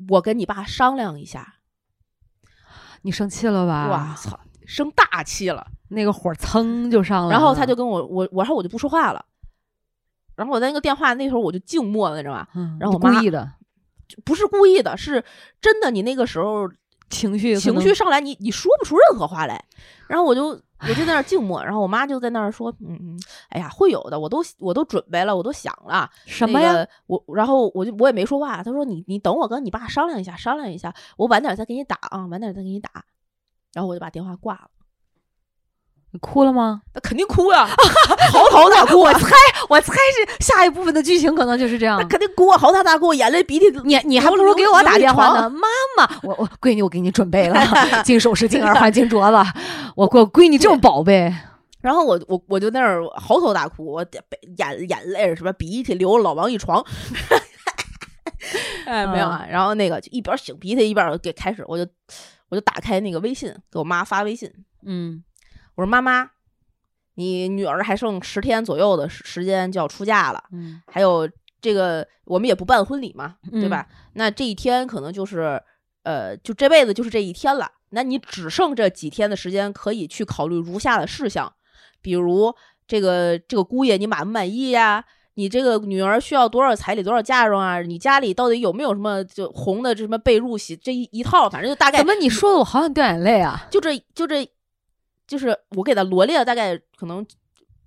[0.08, 1.56] 我跟你爸商量一下，
[3.02, 3.86] 你生气了吧？
[3.88, 7.32] 哇操，生大气了，那个火噌就上来了。
[7.32, 9.22] 然后他就跟我我我说我就不说话了，
[10.36, 12.48] 然后我在那个电话那时候我就静默了，你知道吧？
[12.80, 13.46] 然后我故意的，
[14.24, 15.22] 不是故意的，是
[15.60, 15.90] 真的。
[15.90, 16.66] 你那个时候
[17.10, 19.62] 情绪情绪上来，你你说不出任何话来，
[20.08, 20.62] 然后我就。
[20.82, 26.86] 我就在那儿静默，然后我妈就在那儿说：“嗯嗯，哎呀，会有的，我都我都准备了，我都想了什么呀？
[27.06, 28.62] 我然后我就我也没说话。
[28.62, 32.90] 她说你你等我跟你爸商量一下，商量一下，我晚点再给你打啊，晚点再给你打。
[33.72, 34.70] 然后我就把电话挂了。
[36.12, 36.82] 你哭了吗？
[36.92, 37.66] 那肯定哭呀，
[38.32, 38.98] 嚎啕大哭。
[38.98, 39.30] 我猜
[39.68, 42.00] 我猜是下一部分的剧情可能就是这样。
[42.00, 43.70] 那肯定哭啊，嚎啕大哭，眼泪鼻涕。
[43.84, 49.50] 你你还不如给我打电话呢，妈妈，我我闺女，我给你准备了金首饰、金耳环、金镯子。
[49.94, 51.32] 我我闺女这么宝贝，
[51.80, 54.04] 然后我我我就那儿嚎啕大哭，我
[54.56, 56.84] 眼眼泪什么鼻涕流了老王一床。
[58.84, 59.46] 哎，没有啊。
[59.48, 61.88] 然后那个就一边擤鼻涕一边给开始，我就
[62.48, 64.50] 我就打开那个微信给我妈发微信，
[64.84, 65.22] 嗯。
[65.80, 66.28] 我说妈妈，
[67.14, 71.26] 你女儿还剩十天左右的时间就要出嫁了，嗯，还有
[71.58, 73.86] 这个我们也不办婚礼嘛，对吧？
[74.12, 75.58] 那这一天可能就是，
[76.02, 77.66] 呃，就这辈子就是这一天了。
[77.92, 81.50] 那你只剩这几天的时间可以去考虑如下的事项，
[82.02, 82.54] 比如
[82.86, 85.02] 这个这个姑爷你满不满意呀？
[85.34, 87.80] 你这个女儿需要多少彩礼多少嫁妆啊？
[87.80, 91.48] 你家里到底有没有什么就红的这什么被褥洗这一一套？
[91.48, 93.66] 反正就大概怎么你说的我好想掉眼泪啊？
[93.70, 94.46] 就这就这。
[95.30, 97.24] 就是我给他罗列了大概可能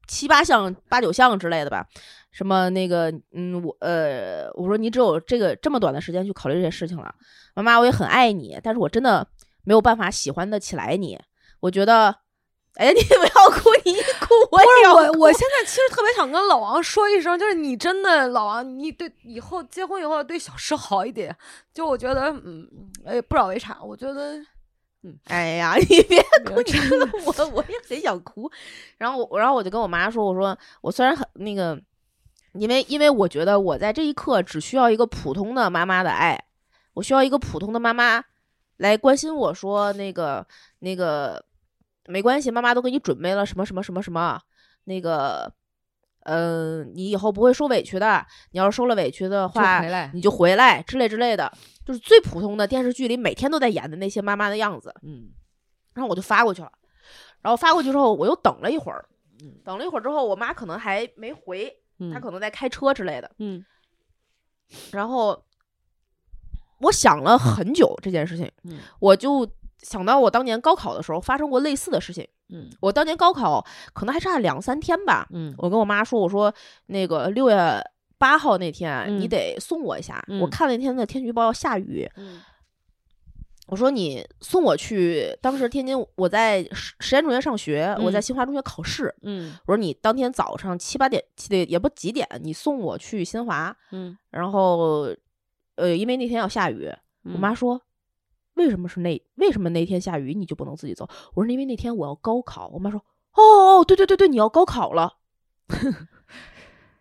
[0.07, 1.85] 七八项、八九项之类的吧，
[2.31, 7.13] 什么那个，嗯，我呃，我说你只有这个这么短的时间去考虑这些事情了，
[7.53, 9.27] 妈妈，我也很爱你，但是我真的
[9.65, 11.19] 没有办法喜欢的起来你。
[11.59, 12.15] 我觉得，
[12.75, 14.93] 哎，你不要哭，你一哭我也要。
[14.93, 21.35] 我我现在其实特别想跟老王说一声，就是你真的老王，你对以后结婚以后对小石好一点。
[21.73, 22.65] 就我觉得，嗯，
[23.05, 24.39] 哎，不知道为啥，我觉得。
[25.03, 28.49] 嗯，哎呀， 你别哭，你说的我我也很想哭。
[28.97, 31.79] 然后我，然后我就跟我妈说：“我说我虽然很那个，
[32.53, 36.41] 因为因为我觉得我在这一刻只需要一个普通的妈妈的爱，
[36.93, 38.23] 我需要一个普通的妈妈
[38.77, 40.47] 来关心我说那个
[40.79, 41.43] 那个
[42.05, 44.39] 没关系，妈妈都给你准备了什么什么什么什么
[44.85, 45.53] 那个。”
[46.25, 48.25] 嗯，你以后不会受委屈的。
[48.51, 49.81] 你要是受了委屈的话，
[50.13, 51.51] 你就回来之类之类的，
[51.85, 54.93] 就是最普通的电视剧里每天都在演的那些妈妈的样子。
[55.01, 55.29] 嗯，
[55.93, 56.71] 然后我就发过去了，
[57.41, 59.05] 然后发过去之后，我又等了一会儿，
[59.63, 61.73] 等了一会儿之后，我妈可能还没回，
[62.13, 63.31] 她可能在开车之类的。
[63.39, 63.65] 嗯，
[64.91, 65.43] 然后
[66.79, 68.51] 我想了很久这件事情，
[68.99, 69.49] 我就。
[69.79, 76.53] 想到我当年高考的时候发生过类似的事情，嗯，我当年高考可能还差两三天吧，嗯，我跟我妈说，我说
[76.85, 77.83] 那个六月
[78.23, 82.39] 八号那天你得送我一下，我看那天的天气预报要下雨，嗯，
[83.67, 95.13] 我说你送我去，当时天津我在实实验中学上学，我在新华中学考试，嗯，我说你当天早上七八点七点也不几点，你送我去新华，嗯，然后
[95.75, 96.89] 呃因为那天要下雨，
[97.23, 97.81] 我妈说。
[98.55, 99.19] 为什么是那？
[99.37, 101.09] 为什么那天下雨你就不能自己走？
[101.33, 102.67] 我说因为那天我要高考。
[102.67, 103.41] 我妈说：“哦
[103.79, 105.17] 哦，对对对对，你要高考了。”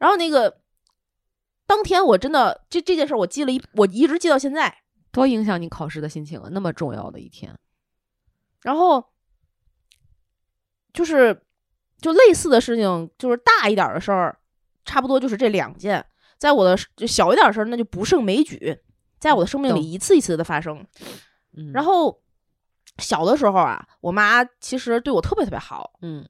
[0.00, 0.62] 然后那个
[1.72, 6.50] 当天我真的这这件事我记了一，我一直记到现在，多影响你考试的心情啊！
[6.52, 7.58] 那么重要的一天，
[8.61, 9.02] 然后
[10.92, 11.46] 就是
[11.98, 14.38] 就类似的事情，就是大一点的事儿，
[14.85, 16.04] 差不多就是这两件。
[16.37, 18.78] 在我的就小一点的事儿，那就不胜枚举，
[19.18, 20.87] 在我的生命里一次一次的发生。
[21.72, 22.20] 然后
[22.98, 25.94] 小的时候啊，我妈其实对我特别特别好。
[26.02, 26.28] 嗯，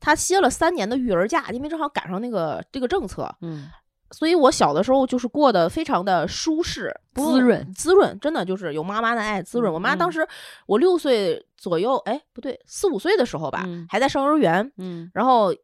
[0.00, 3.36] 她歇了三年的育儿假，因为正好赶上那个这个政策。
[3.42, 3.68] 嗯，
[4.10, 9.72] 所以我小的时候就是过得非常的舒适、滋润、滋润，真的就是有妈妈的爱滋润。
[9.72, 10.26] 我妈当时
[10.66, 14.70] 我六岁左右，哎，不对，四五岁的时候吧，还在上幼儿园。
[14.78, 15.54] 嗯，然后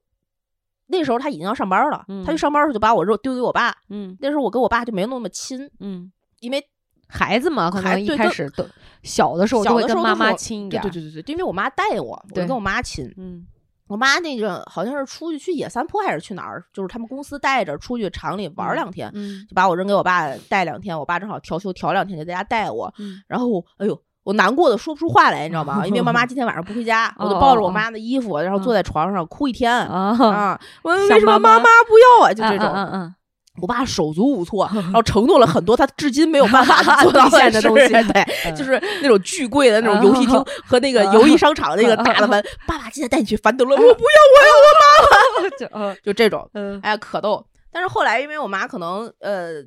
[0.87, 3.75] 那时候他已经要上班了，她去上班的时候就把我肉丢给我爸。
[3.89, 5.71] 嗯，那时候我跟我爸就没有那么亲。
[5.81, 6.67] 嗯，因为。
[7.15, 8.67] 孩子嘛，可能一开始都
[9.03, 13.13] 小的时候都会跟妈妈亲一点，对对对对，因为我妈带我，我跟我妈亲。
[13.19, 13.47] 嗯，
[13.93, 19.13] 我妈那个好像是出去去野三坡还是去哪儿，就是他们公司带着出去厂里玩两天，
[19.47, 20.99] 就把我扔给我爸带两天。
[20.99, 22.91] 我爸正好调休调两天，就在家带我。
[23.27, 25.87] 然后，哎呦，我难过的说不出话来，你知道吗？
[25.87, 30.59] 因为妈妈 今天晚上不回家，我就抱着我妈的衣服，然后坐在床上哭一天啊！
[30.83, 32.33] 我为什么妈妈不要啊？
[32.33, 33.15] 就这种。
[33.61, 42.43] 我爸手足无措，然后承诺了很多他至今没有办法做 到现的东西，对，就是那种巨贵的那种游戏厅和那个游艺商场那个大的门。
[42.67, 46.49] 爸爸今天带你去凡德勒，我不要，我要我妈妈， 就就这种，
[46.83, 47.47] 哎呀，可逗。
[47.71, 49.63] 但是后来因为我妈可能呃，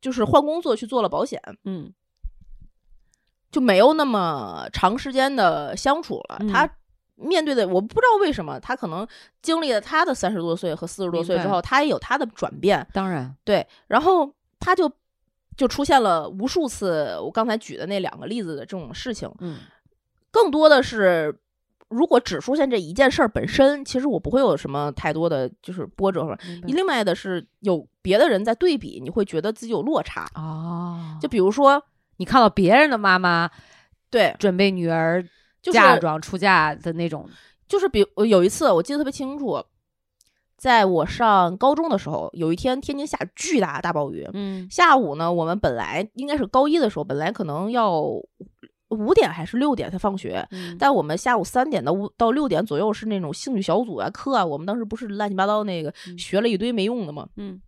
[0.00, 1.92] 就是换工作去做了保险，嗯，
[3.52, 6.40] 就没有那么长时间的相处了。
[6.52, 6.68] 他。
[7.16, 9.06] 面对的我不知道为什么他可能
[9.40, 12.84] 经历了他的三十多岁和四十多岁之后，他也有他的转变。
[12.92, 14.90] 当然，对，然后他就
[15.56, 19.30] 就出现了无数次我刚才举的那两个例子的这种事情。
[19.38, 19.58] 嗯，
[20.32, 21.38] 更多的是，
[21.88, 26.36] 如果只出现这一件事儿本身，其实我不会有什么太多的就是波折。
[26.64, 30.28] 另外的是，有别的人在对比，你会觉得自己有落差。
[30.34, 31.80] 哦，就比如说
[32.16, 33.48] 你看到别人的妈妈，
[34.10, 35.24] 对，准备女儿。
[35.72, 37.28] 嫁妆出嫁的那种，
[37.66, 39.64] 就是比有一次我记得特别清楚，
[40.56, 44.28] 在我上高中的时候，有一天天津下巨大大暴雨。
[44.32, 48.00] 嗯，下午呢，我们本来应该是高一的时候，本来可能要
[48.88, 50.46] 五点还是六点才放学，
[50.78, 57.28] 但我们下午三点到五到六点左右是那种兴趣小组啊课啊，我们当时不是乱七八糟那个学了一堆没用的嘛。
[57.36, 57.60] 嗯，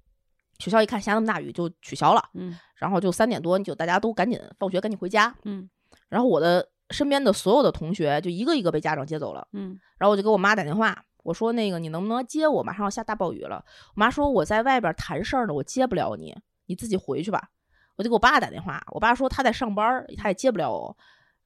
[0.58, 2.22] 学校一看下那么大雨就取消了。
[2.34, 5.34] 嗯，然后就三点多，就大家都赶紧放学，赶紧回家。
[5.44, 5.68] 嗯，
[6.08, 6.68] 然后我的。
[6.90, 12.62] 身边的所有的同学就一个一个被家长接走了，嗯，然后我就给我妈打电话，我说那个你能不能接我？
[12.62, 13.64] 马上要下大暴雨了。
[13.94, 17.48] 我妈说我在外边谈事儿呢，我接不了你，你自己回去吧。
[17.96, 20.96] 我就给我爸打电话，我爸说他在上班，他也接不了我。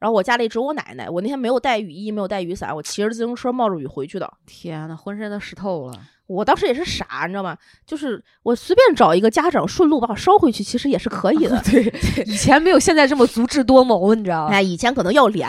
[0.00, 4.32] 然后我家里只有我奶奶，我那天没有带雨衣，没有带雨伞，我骑着自行车冒着雨回去的。
[4.46, 5.92] 天呐，浑身都湿透了。
[6.26, 7.54] 我当时也是傻，你知道吗？
[7.84, 11.60] 就是我随便找一个家长顺路把我捎回去，其实也是可以的。
[11.70, 11.84] 对，
[12.24, 14.54] 以前没有现在这么足智多谋，你知道吗？
[14.54, 15.46] 哎，以前可能要脸。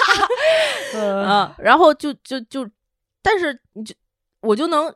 [0.94, 2.68] 嗯，然后就就就，
[3.22, 3.94] 但是你就
[4.40, 4.94] 我就能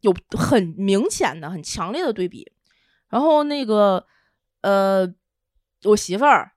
[0.00, 2.50] 有很明显的、很强烈的对比。
[3.10, 4.04] 然后那个
[4.62, 5.06] 呃，
[5.84, 6.50] 我媳妇儿。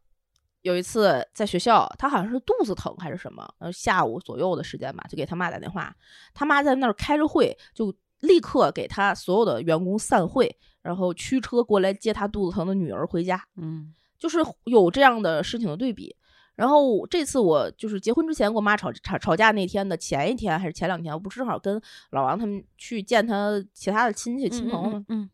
[0.62, 5.95] 有一次在学校，他好像是肚子疼还是什么，呃，下午左右的时间吧，就给他妈打电话，
[6.34, 13.41] 他妈在那儿开着会，就立刻给他所有的员工散会，然后驱车过来接他肚子疼的女儿回家。
[13.56, 16.13] 嗯，就是有这样的事情的对比。
[16.56, 25.06] 然后这次我就是结婚之前跟我妈吵吵吵架那天的前一天还是前两天，我不正好跟老王他们去见他其他的亲戚亲朋吗？
[25.08, 25.30] 嗯，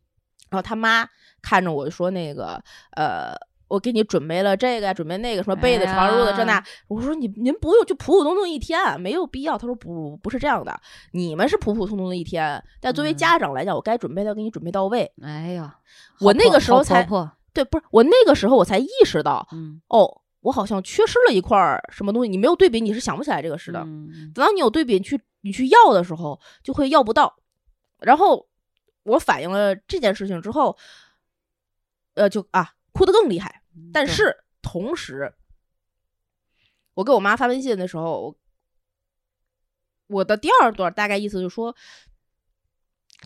[0.51, 1.09] 然后他妈
[1.41, 3.35] 看着我说那个呃。
[3.67, 6.63] 我给你准备了这个，准备那个，什么被子、床褥子这那。
[6.87, 9.57] 我说你您不用，就普普通通一天，没有必要。
[9.57, 10.79] 他说不，不是这样的，
[11.13, 15.11] 你们是普普通通的一天，但作为家长来讲，我该准备的给你准备到位。
[15.21, 15.79] 哎呀，
[16.19, 17.07] 我那个时候才
[17.53, 19.47] 对，不是我那个时候我才意识到，
[19.87, 21.57] 哦，我好像缺失了一块
[21.89, 22.29] 什么东西。
[22.29, 23.79] 你没有对比，你是想不起来这个事的。
[23.79, 27.35] 等到你有对比，去你去要的时候，就会要不到。
[27.99, 28.47] 然后
[29.03, 30.77] 我反映了这件事情之后，
[32.13, 32.71] 呃，就啊。
[32.95, 35.33] 哭得更厉害，但是同时，
[36.93, 38.37] 我给我妈发微信的时候，
[40.07, 41.75] 我的第二段大概意思就是说，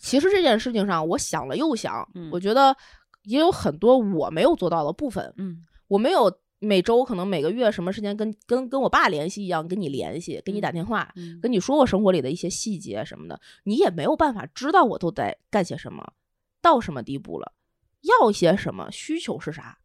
[0.02, 2.76] 其实这件事情上，我想了又想，我觉得
[3.26, 5.32] 也有很多我没有做到的部分。
[5.38, 16.14] 嗯，我没有每周可能每个月什么时间跟跟跟我爸联系一样跟你联系，跟你打电话，跟你说我生活里的一些细节什么的，你也没有办法知道我都在干些什么，
[16.60, 17.54] 到什么地步了。
[18.02, 19.80] 要些什么需求是啥？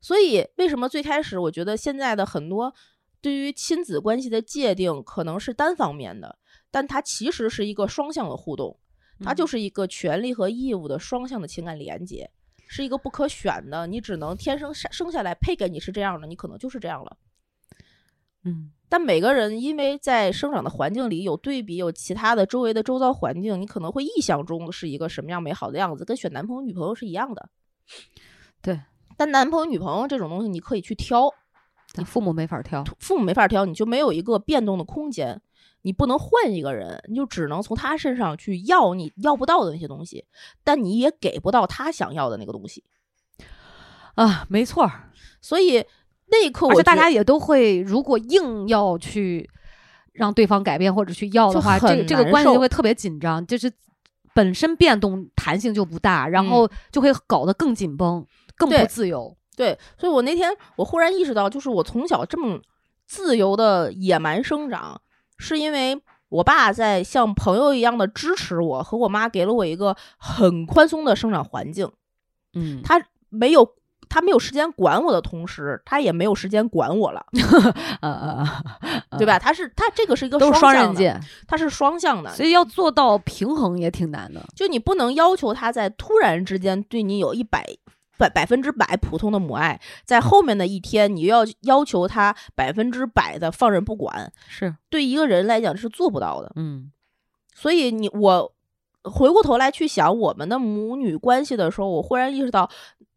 [0.00, 2.72] 所以为什么最开始我觉得现在的很多
[3.20, 6.38] 对于亲子关系的界定可能是单方面的，
[6.70, 8.78] 但它其实是一个双向的互动，
[9.20, 12.30] 它就是一个权利和义务的双向的情感连接，
[12.68, 17.16] 是一个不可选的，你只能天生生下来配给你是这样的，你可能就是这样了。
[18.44, 27.50] 嗯，但每个人因为在生长的环境里有对比，有其他的周围的周遭环境，你可能会臆想中是一个什么样美好的样子，跟选男朋友女朋友是一样的。
[28.62, 28.80] 对，
[29.16, 31.28] 但男朋友女朋友这种东西你可以去挑，
[31.96, 35.42] 你父母没法挑，父母没法挑，你就没有一个变动的空间，
[35.82, 40.24] 你不能换一个人，你就只能从他身上去要你要不到的那些东西，
[40.62, 42.84] 但你也给不到他想要的那个东西。
[44.14, 44.88] 啊，没错，
[45.40, 45.84] 所以。
[46.30, 49.48] 那一刻，我大家也都会，如果硬要去
[50.12, 53.72] 让对方改变或者去要的话，这个这个关系就会特别紧张，就是
[54.34, 58.26] 本身变动弹性就不大，然后就会搞得更紧绷，
[58.56, 59.34] 更不自由。
[59.56, 62.60] 对，所以我那天我忽然意识到，就是我从小这么
[63.06, 65.00] 自由的野蛮生长，
[65.38, 65.98] 是因为
[66.28, 71.90] 我爸在像朋友一样的支持我，和我妈给了我一个很宽松的生长环境。
[72.52, 73.77] 嗯，他没有。
[74.08, 77.24] 他没有时间管我的同时，他也没有时间管我了，
[78.00, 79.38] 呃呃对吧？
[79.38, 84.44] 他是他这个是一个都是双刃剑，他是双向的，所以要做到平衡也挺难的。
[84.54, 87.64] 就你不能要求他在突然之间对你有一百
[88.16, 96.50] 百百分之百普通的母爱，在后面的一天你要要求他百分之百的放任不管，是对一个人来讲是做不到的。
[96.56, 96.90] 嗯，
[97.54, 98.52] 所以你我
[99.04, 102.68] 回过头来去想我们的母女关系的时候，我忽然意识到。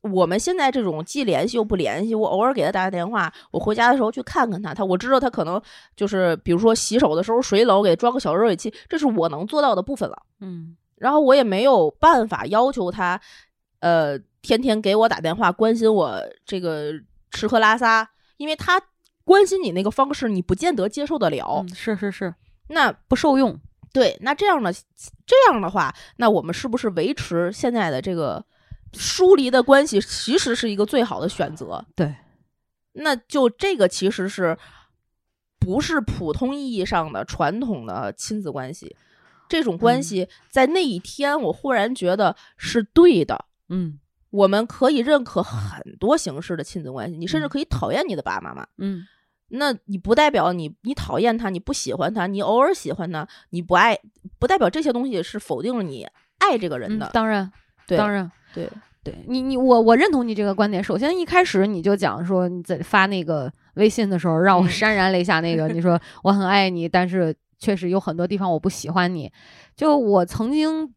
[0.02, 5.62] 我们现在这种既联系又不联系，我偶尔给他打个电话，我回家的时候去看看他，他我知道他可能
[5.95, 10.24] 就是比如说洗手的时候水冷，我给装个小热水器，这是我能做到的部分了。
[10.39, 13.22] 嗯，然后我也没有办法要求他，
[13.80, 16.91] 呃，天天给我打电话关心我这个
[17.30, 18.82] 吃喝拉撒，因为他
[19.24, 21.64] 关心你那个方式，你不见得接受得了。
[21.76, 22.34] 是是是，
[22.70, 23.56] 那不受用。
[23.93, 28.43] 对，那这样的这样的话，那我们是不是维持现在的这个？
[28.94, 32.16] 疏离的关系其实是一个最好的选择，对。
[32.94, 34.58] 那就这个其实是
[35.60, 38.96] 不是普通意义上的传统的亲子关系？
[39.48, 43.46] 这种关系在那一天，我忽然觉得是对的。
[43.70, 48.68] 嗯，我们可以认可很多形式的亲子关系，你甚至可以讨厌你的爸爸妈妈。
[48.78, 49.06] 嗯，
[49.48, 53.98] 那你不代表你你讨厌他，你不喜欢他，你偶尔喜欢他，你不爱，
[54.39, 56.06] 不代表这些东西是否定了你
[56.39, 57.10] 爱这个人的。
[57.14, 57.52] 当然，
[57.88, 58.30] 对当然。
[58.54, 58.70] 对，
[59.04, 60.84] 对你，你我我认同你这个观点。
[60.84, 65.39] 首先一开始你就讲说你在发那个微信的时候，让我 潸然泪下。
[65.39, 69.32] 那个你说 我很爱你，但是确实有很多地方我不喜欢你。
[69.76, 70.93] 就我曾经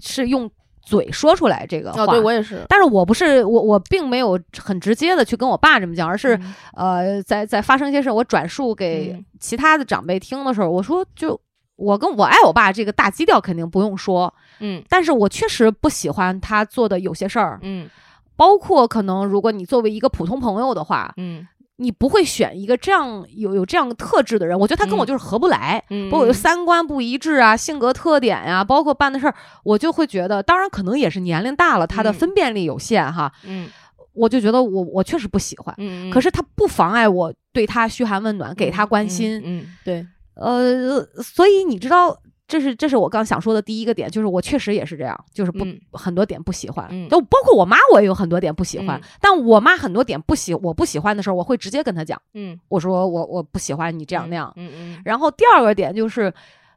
[0.00, 0.50] 是用
[0.82, 2.64] 嘴说出来这个话，对我也是。
[2.68, 6.38] 但是我不是我我并没有很直接的去跟我爸这么讲，而是
[6.74, 11.40] 呃在在发生一些事，我转述给其他的长辈听的时候，我说就。
[11.76, 17.88] 我跟我爱我爸这个大基调肯定不用说，嗯，但是我确实不喜欢他做的有些事儿，嗯，
[18.36, 21.46] 包括可能如果你作为一个普通朋友的话，嗯，
[21.76, 33.68] 你不会选一个这样有有这样特质的人，我觉得他跟我就是合不来，嗯，包括三观不一致啊，性格特点呀，包括办的事儿，我就会觉得，当然可能也是年龄大了，他的分辨力有限哈，嗯，
[34.12, 42.16] 我就觉得我我确实不喜欢，嗯，可是他不妨碍我对他嘘寒问暖，给他关心，嗯，对，呃，所以你知道。
[42.48, 49.00] 这是这是我刚想说的第一个点，就是我确实也是这样，就是不很多点不喜欢，就包括我妈，我也有很多点不喜欢。
[49.22, 55.02] 但我妈很多点不喜我不喜欢的时候，我会直接跟她讲，嗯，我说我我不喜欢你这样那样，嗯嗯。
[55.02, 56.30] 然后第二个点就是，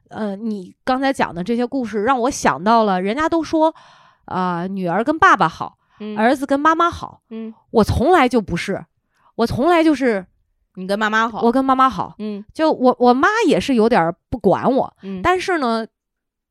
[0.08, 3.74] 呃，你刚才讲的这些故事让我想到了，人家都说
[4.24, 5.76] 啊，女儿跟爸爸好，
[6.16, 8.82] 儿子跟妈妈好，嗯，我从来就不是，
[9.34, 10.24] 我从来就是。
[10.76, 15.86] 你跟妈妈好，我跟妈妈好，嗯，就我我妈也是有点不管我，嗯，但是呢，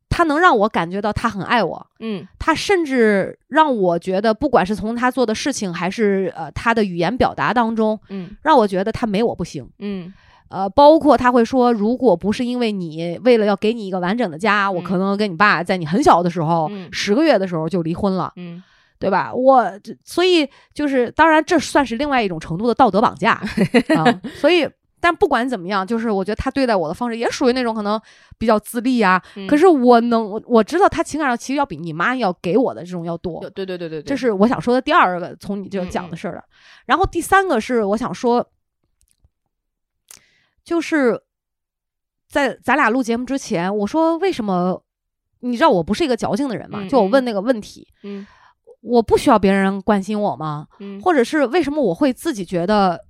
[0.10, 10.14] 她能让我感觉到她很爱我，嗯，她甚至让我觉得，不管是从她做的事情，还是呃她的语言表达当中，嗯，让我觉得她没我不行，嗯，
[10.50, 18.64] 呃，包括她会说，如果不是因为你为了要给你一个完整的家，我可能跟你爸在你很小的时候，十个月的时候就离婚了，嗯。
[19.06, 19.32] 对吧？
[19.32, 19.72] 我
[20.04, 23.34] 所以就是，当然这算是另外一种程度的道德绑架
[23.96, 24.22] 啊。
[24.38, 24.68] 所以，
[25.00, 28.02] 但不管怎么样，就是我觉得他对待我的方式也属于那种可能
[28.40, 29.22] 比较自立啊。
[29.48, 33.48] 可是我能我知道他情感上其实要比你妈要给我的这种要多。
[33.52, 36.44] 对对对对，这是我想说的第二个从你这讲的事儿了。
[36.88, 38.50] 然后第三个是我想说，
[40.64, 41.22] 就是
[42.28, 44.82] 在咱俩录节目之前，我说为什么？
[45.42, 46.88] 你知道我不是一个矫情的人嘛？
[46.90, 48.26] 就我问那个问题，嗯。
[48.88, 50.68] 我不需要别人关心我吗？
[50.80, 53.04] 嗯，或者是为什么我会自己觉得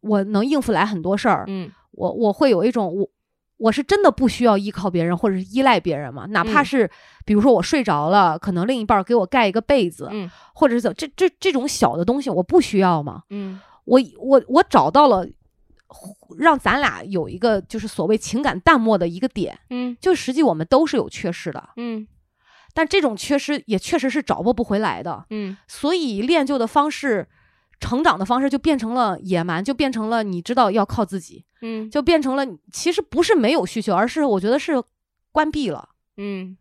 [0.00, 1.44] 我能应付来很多事儿？
[1.48, 3.08] 嗯，我我会有一种我
[3.56, 6.26] 我是真的不需要依靠别人或者是依赖别人吗？
[6.26, 6.90] 哪怕是
[7.24, 13.22] 比如说我睡着了，可能另一半给我盖一个被子，嗯，或者是这这这种小的东西，我不需要吗？
[13.30, 15.26] 嗯，我我我找到了
[16.38, 22.06] 让咱俩有一个就是所谓情感淡漠的一个点，嗯，就实际我们都是有缺失的，嗯。
[22.76, 27.26] 但这种缺失也确实是找不不回来的，嗯，所以练就的方式、
[27.80, 34.74] 成长的方式就变成了野蛮，就变成了你知道要靠自己，嗯，就变成了其实不是没有需求，而是我觉得是
[35.32, 36.58] 关闭了，嗯，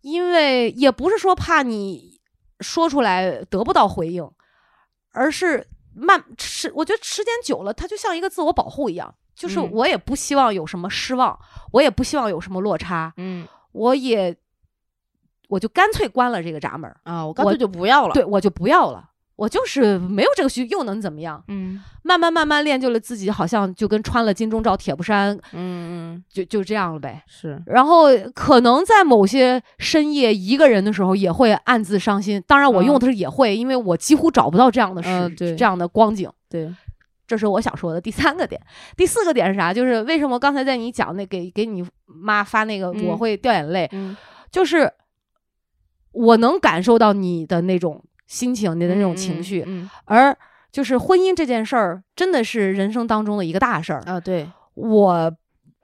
[0.00, 2.18] 因为也不是说怕你
[2.60, 4.26] 说出来得不到回应，
[5.10, 11.38] 而是慢时，我觉得时间久了，它就像一个自我保护一样，就是我也不希望有什么失望，
[11.72, 14.34] 我也不希望有什么落差，嗯，我也。
[15.52, 17.26] 我就干脆关了这个闸门啊！
[17.26, 18.14] 我干脆就不要了。
[18.14, 19.10] 对，我就不要了。
[19.36, 21.44] 我就是没有这个需，又能怎么样？
[21.48, 27.22] 嗯，慢慢慢慢练就了自己，好像就跟穿了金钟罩铁布衫，嗯嗯，就就这样了呗。
[27.26, 32.42] 是，然后可能在某些深夜一个人的时候，也会暗自伤心。
[32.46, 36.30] 当然，我用的是也会，因为我几乎找不到这样的事，这样的光景。
[36.48, 36.72] 对，
[37.26, 38.58] 这是我想说的第三个点。
[38.96, 39.74] 第四个点是啥？
[39.74, 43.90] 就是为什么刚才在你讲那给给你妈发那个，我会掉眼泪，
[44.50, 44.90] 就是
[46.12, 48.02] 我能感受到你的那种。
[48.28, 49.62] 心情，你的那种情绪，
[50.06, 50.34] 而
[50.70, 54.18] 就是婚姻这件事儿，真的是人生当中的一个大事儿啊。
[54.18, 55.30] 对，我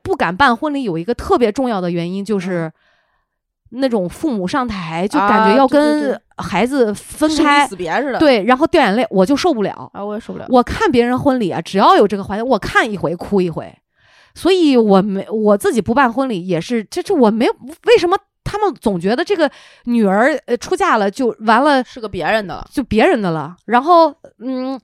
[0.02, 2.72] 不敢办婚礼，有一个特别重要的原因，就是
[3.68, 10.46] 那种父母上台就感觉要跟孩子分开死别似的，对，然后掉眼泪，我就受不了啊，我也受不了。
[10.48, 13.76] 我看别人婚礼啊，只要有这个环节，我看一回哭一回，
[14.34, 17.52] 所以我没我自己不办婚礼也是，这这我没有
[17.84, 18.16] 为什么。
[18.50, 19.50] 他们总觉得这个
[19.84, 23.54] 女儿呃出嫁了就完了，是个别人的，就别人的了。
[23.66, 24.80] 然后嗯，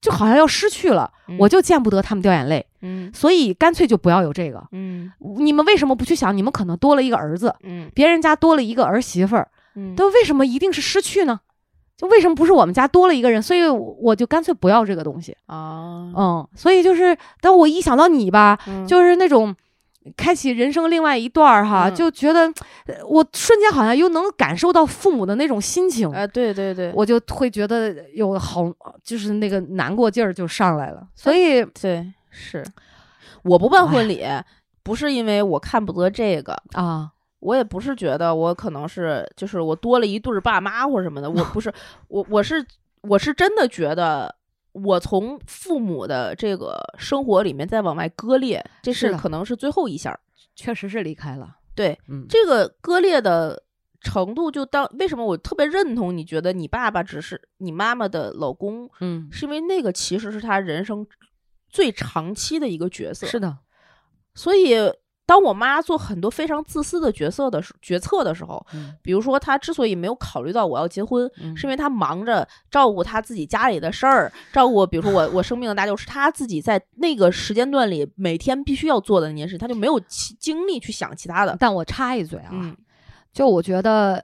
[0.00, 1.08] 就好像要失去了，
[1.38, 2.66] 我就见不得他们掉眼泪。
[2.82, 4.60] 嗯，所以干脆就不要有这个。
[4.72, 9.46] 嗯，你们为什么不去想，你们可能多了一个儿子，嗯，别人家多了一个儿媳妇儿，
[9.76, 11.38] 嗯，都为什么一定是失去呢？
[11.96, 13.40] 就为什么不是我们家多了一个人？
[13.40, 16.10] 所以我就干脆不要这个东西啊。
[16.16, 18.58] 嗯，所以就是但我一想到你吧，
[18.88, 19.54] 就是那种。
[20.16, 22.52] 开启人生另外一段儿哈，就觉得
[23.06, 26.10] 我瞬间好像又能感受到父母的那种心情。
[26.10, 28.70] 啊，对对对，我就会觉得有好，
[29.02, 31.06] 就是那个难过劲儿就上来了。
[31.14, 32.64] 所以对，是。
[33.42, 34.24] 我不办婚礼，
[34.82, 41.72] 不是因为我看不得这个啊，我也不是觉得我可能是就是我多了一对爸妈或者什么的，我不是。
[42.08, 42.64] 我我是
[43.02, 44.34] 我是真的觉得。
[44.74, 50.20] 我从父母的这个生活里面再往外割裂，这是可能是最后一下，
[50.54, 51.56] 确实是离开了。
[51.74, 51.98] 对，
[52.28, 53.62] 这个割裂的
[54.00, 61.06] 程度，就当为什么我特别认同你觉得你爸爸只是你妈妈的老公，嗯，是因为那个其实是他人生
[61.68, 63.26] 最长期的一个角色。
[63.26, 63.58] 是的，
[64.34, 64.74] 所以。
[65.26, 68.64] 当我妈做很多非常自私的角色的时决策的时候，
[69.00, 81.56] 比如说她之所以没有考虑到我要结婚，是因为她忙着照顾她自己家里的事儿，照顾比如说我 我生病的大舅是她自己在那个时间段里每天必须要做的那件事，她就没有精力去想其他的。
[81.58, 82.50] 但我插一嘴啊，
[83.32, 84.22] 就我觉得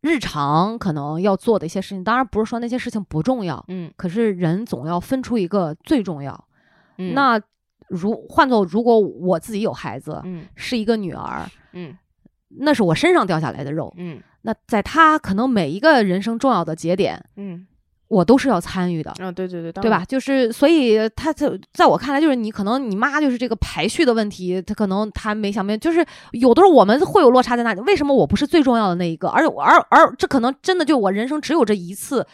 [0.00, 6.44] 日常可能要做的一些事情，当然不是说那些事情不重要，嗯，可是人总要分出一个最重要，
[6.96, 7.40] 嗯，那。
[7.88, 11.96] 如换做如果我自己有孩子，嗯，是一个女儿，嗯，
[12.58, 17.66] 那是我身上掉下来的肉，嗯，那在她可能每一个人生重要的节点，嗯，
[18.08, 20.04] 我都是要参与的，啊，对对对，对吧？
[20.06, 29.28] 就是所以她在在我看来，就是你可能你妈就是这个排序的问题，她可能她没想明白，就是有的时候我们会有落差在那里，为什么我不是最重要的那一个？
[29.28, 32.26] 而且而而这可能真的就我人生只有这一次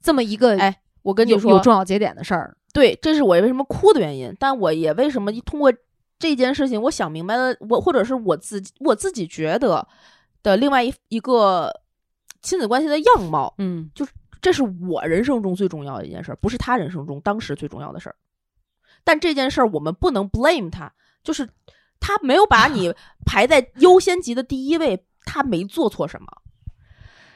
[0.00, 2.56] 这么一个，哎，我跟你说有重要节点的事儿。
[2.72, 4.34] 对，这是我为什么哭的原因。
[4.38, 5.72] 但我也为什么通过
[6.18, 9.86] 这件事情，我想明白了，我或者是我自己我自己觉得
[10.42, 11.72] 的另外一一个
[12.42, 18.16] 亲子关系的样貌，嗯，就是这是我人生中最重要的一件事，不是他人生中当时最重要的事儿。
[19.02, 20.92] 但这件事儿我们不能 blame 他，
[21.22, 21.48] 就是
[21.98, 22.94] 他没有把你
[23.26, 26.26] 排在优先级的第一位，他没做错什么。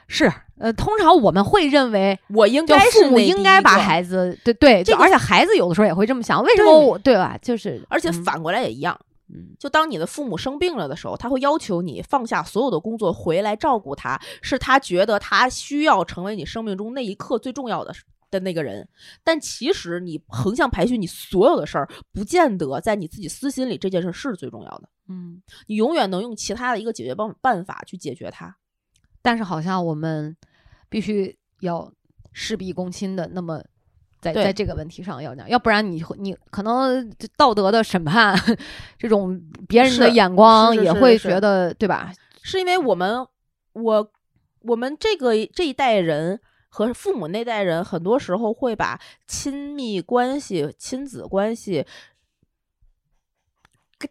[0.07, 7.39] 是，呃，通常我们会认为，我应该父母应该把孩子，对对，就而且孩子有的时候也会这么想，为什么我对吧？
[7.41, 8.99] 就是，而且反过来也一样，
[9.29, 17.93] 嗯，就当你的父母生病了的时候，他会要求你放下所有的工作回来照顾他，是他觉得他需要成为你生命中那一刻最重要的
[18.31, 18.87] 的那个人。
[19.25, 28.55] 但其实你横向排序你所有的事儿，不见得在你自己私心里这件事是最重要的，嗯，你永远能用其他的一个解决办办法去解决它。
[29.25, 30.37] 但是好像我们
[30.91, 31.91] 必须要
[32.35, 33.65] 事必躬亲的，那么
[34.21, 38.39] 在在这个问题上要讲，要不然你你可能道德的审判，
[38.99, 42.13] 这种别人的眼光也会觉得对吧？
[42.43, 43.27] 是因为我们
[43.73, 44.13] 我
[44.61, 51.87] 我们这个这一代人和父母那代人，很多时候会把亲密关系、亲子关系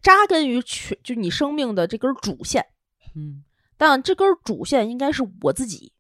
[0.02, 2.66] 扎根于全就你生命的这根主线，
[3.16, 3.44] 嗯。
[3.86, 5.92] 但这根主线应该是我自己，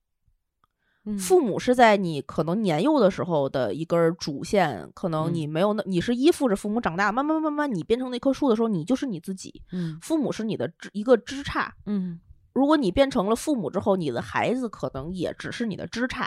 [1.19, 9.61] 父母是在你可能年幼的时候的一根主线，可能你没有那，你是依附着父母长大，慢慢慢慢，你变成那棵树的时候，你就是你自己。
[9.73, 11.69] 嗯，父母是你的一个枝杈。
[11.85, 12.21] 嗯，
[12.53, 16.25] 如果你变成了父母之后，你的孩子可能也只是你的枝杈。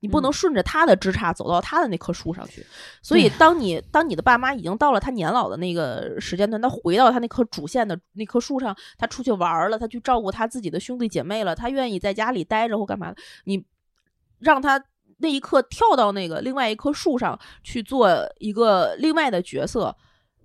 [0.00, 2.64] 你不能顺着他的枝杈走到他的那棵树上去，
[3.02, 13.64] 所以当你当你的爸妈已经到了他年老的那个时间段，他回到他那棵主线的那棵树上，他出去玩了，他去照顾他自己的兄弟姐妹了，他愿意在家里待着或干嘛的，你
[14.38, 14.82] 让他
[15.18, 19.96] 那一刻跳到那个另外一棵树上去做一个另外的角色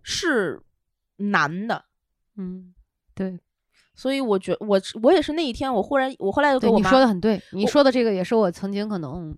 [0.01, 0.61] 是
[1.17, 1.85] 难的。
[2.37, 2.73] 嗯，
[3.13, 3.39] 对。
[4.01, 9.37] 所以我觉我我也是那一天，我忽然我后来就跟我妈，你说的很对，你说的这个也是我曾经可能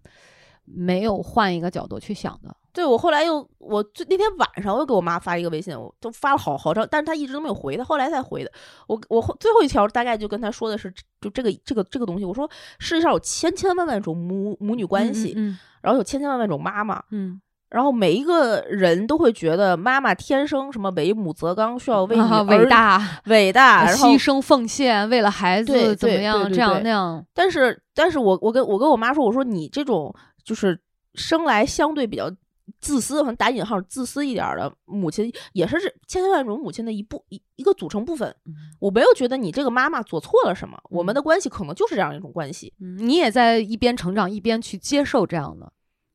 [0.64, 2.56] 没有换一个角度去想的。
[2.72, 8.50] 对我后来又我那天晚上我又给我妈发一个微信，我都发了好好长，但是她一直都没有回，她后来才回的。
[8.88, 10.90] 我我最后一条大概就跟她说的是，
[11.20, 12.50] 就这个这个这个东西，我说
[12.80, 15.34] 世界上有千千万万种母母女关系，
[15.82, 17.42] 然后有千千万万种妈妈，嗯。
[17.74, 27.26] 然后每一个人都会觉得妈妈天生什么为母则刚，需要为你伟大伟大，牺牲奉献，为了孩子怎么样这样那样。
[27.34, 30.14] 但是，但是我我跟我跟我妈说，我说你这种
[30.44, 30.80] 就是
[31.16, 32.32] 生来相对比较
[32.80, 38.36] 自私，可能打引号自私一点的母亲，也是千千万种母亲的一部一一个组成部分。
[38.78, 42.72] 我没有觉得你这个妈妈做错了什么，我们的关系可能就是这样一种关系。
[42.78, 45.74] 你也在一边成长一边去接受这样的，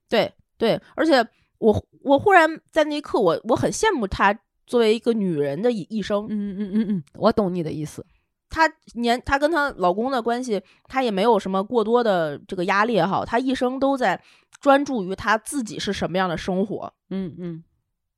[0.09, 1.27] 对对，而且。
[1.59, 6.27] 我我忽然在那一刻，我我很羡慕她作为一个女人的一一生。
[6.29, 8.05] 嗯嗯嗯嗯，我懂你的意思。
[8.51, 14.23] 她年她跟她老公的关系，她也没有什么过多的这个压力也好，她一生都在
[14.61, 16.93] 专注于她自己是什么样的生活。
[17.11, 17.65] 嗯嗯，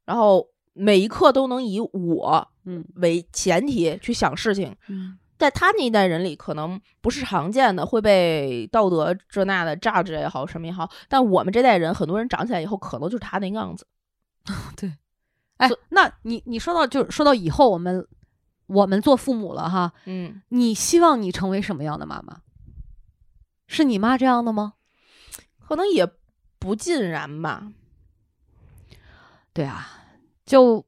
[0.05, 4.76] 然后每一刻都能以我嗯为前提去想事情。
[4.88, 5.18] 嗯。
[5.41, 10.88] 在他那一代人里，可能不是常见的，会被道德这那的榨着也好，什么也好。
[11.09, 13.86] 但我们这代人，很多人长起来以后，可能就是他那个样子。
[14.76, 14.93] 对，
[15.57, 18.07] 哎，那你你说到就说到以后我们
[18.66, 22.43] 我们做父母了哈，嗯，你希望你成为什么样的妈妈？
[23.66, 24.74] 是你妈这样的吗？
[25.59, 26.07] 可能也
[26.59, 27.72] 不尽然吧。
[29.55, 29.88] 对啊，
[30.45, 30.84] 就。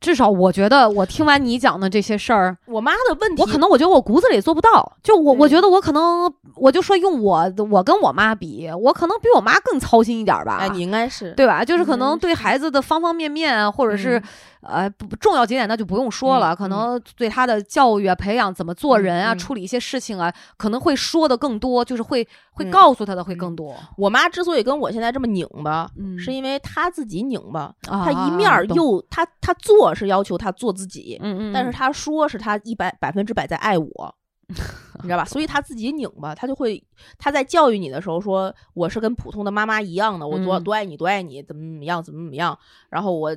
[0.00, 4.96] 至少我觉得，我听完你讲的这些事儿，我妈的问题，我可能我觉得我骨子里做不到。
[5.02, 10.58] 就我，我觉得我可能，我就说用我，我跟我妈比，我可能比我妈更操心一点吧。
[10.60, 11.64] 哎，你应该是对吧？
[11.64, 14.20] 就是可能对孩子的方方面面，或者是。
[14.62, 23.74] 呃，不重要节点那就不用说了，可能对他的教育啊、培养、怎么做人啊、处理一些事情啊，可能会说的更多，就是会会告诉他的会更多。
[23.96, 34.14] 我妈之所以跟我现在这么拧巴，是因为她自己拧巴，她一面又她她做是要求她做自己，嗯嗯，但是她说是她一百百分之百在爱我，
[34.48, 35.24] 你知道吧？
[35.24, 36.84] 所以她自己拧巴，她就会
[37.16, 42.58] 她在教育你的时候说我是跟普通的妈妈一样的，我多多爱你多爱你，怎么怎么样怎么怎么样，
[42.90, 43.34] 然后我。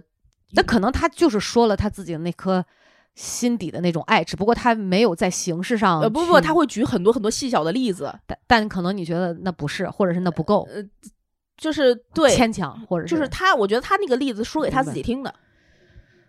[0.53, 2.63] 那可能他就是说了他自己的那颗
[3.15, 6.01] 心底的那种爱，只不过他没有在形式上。
[6.01, 10.83] 呃，不不，他会举很多很多细小的例子，但但可能你觉得那不是，或者是那不够，呃，
[11.57, 15.33] 就是对牵强，或者就是他，我觉得他那个例子说给他自己听的，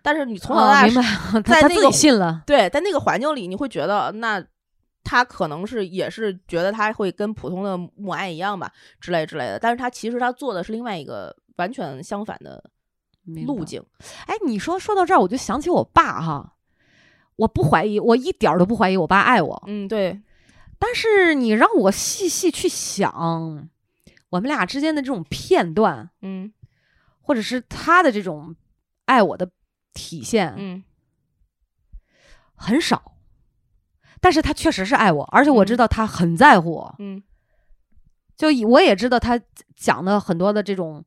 [0.02, 1.02] 但是你从小到大明白，
[1.42, 4.44] 在那个信了，对，在那个环境里，你会觉得那
[5.02, 8.70] 他可能是也是觉得他会跟普通的母爱一样吧，
[9.00, 12.62] 之类之类的，但是他其实他做的是另外一个完全相反的。
[13.46, 13.82] 路径，
[14.26, 16.56] 哎，你说说到这儿，我就想起我爸哈，
[17.36, 20.20] 我不怀疑，我一点都不怀疑我爸爱我，嗯，对。
[20.78, 23.70] 但是你让我细细去想，
[24.28, 26.52] 我们俩之间的这种片段，嗯，
[27.22, 28.54] 或者是他的这种
[29.06, 29.50] 爱我的
[29.94, 30.84] 体现，嗯，
[32.54, 33.12] 很少。
[34.20, 37.22] 但是他确实是爱我，而且我知道他很在乎我，嗯，
[38.36, 39.40] 就我也知道他
[39.74, 41.02] 讲的很多的这种，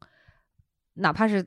[0.96, 1.46] 哪怕是。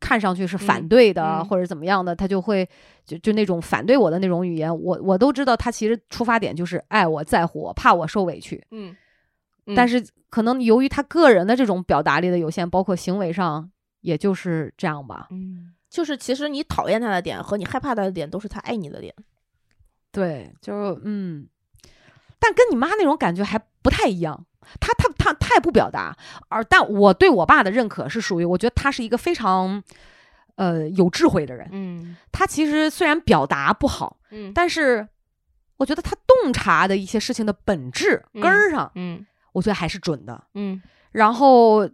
[0.00, 2.68] 看上去是反对的，或者怎么样的，他就会
[3.04, 8.64] 就就那种反对我的那种语言，我我都知道，他其实出发点就是爱我在乎我，怕我受委屈。
[8.70, 8.94] 嗯，
[9.74, 13.70] 但是可能由于他个人的这种表达力的有限，包括行为上，
[14.00, 15.26] 也就是这样吧。
[15.30, 19.14] 嗯，就是其实你讨厌他的点和你害怕他的点，都是他爱你的点。
[20.10, 21.46] 对，就嗯，
[22.38, 24.46] 但跟你妈那种感觉还不太一样。
[24.80, 25.08] 他他
[25.48, 26.14] 他他也不表达，
[26.50, 29.82] 而但我对我爸的认可是属于，我觉得他是一个非常，
[30.56, 31.66] 呃，有智慧的人。
[31.72, 35.08] 嗯，他其实虽然表达不好，嗯，但是
[35.78, 40.44] 我觉得他洞察的一些事情的本质根儿上，嗯，我觉得还是准的。
[40.52, 40.82] 嗯，
[41.12, 41.88] 然后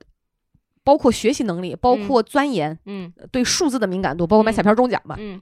[0.83, 5.41] 包括学习能力，包括钻研，嗯，对数字的敏感度，包括买彩票中奖吧，嗯，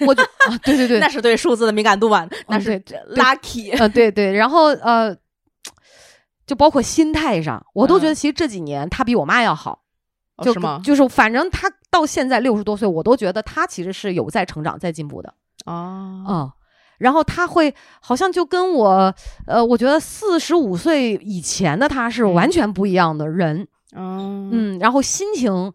[0.00, 0.20] 我就
[0.64, 2.80] 对对对， 那是对数字的敏感度吧，那是
[3.14, 5.16] lucky，呃，对对，然后呃。
[6.46, 9.80] 就包括心态上，我都觉得其实这几年他比我妈要好，
[10.42, 10.80] 就是吗？
[10.84, 15.34] 就是反正他到现在六十多岁，我都觉得他其实是有在成长、在进步的
[15.64, 16.24] 哦。
[16.28, 16.52] 嗯，
[16.98, 19.14] 然后他会好像就跟我，
[19.46, 23.66] 呃，我觉得四十五岁以前的他是完全不一样的人。
[23.94, 25.72] 嗯嗯，然后心情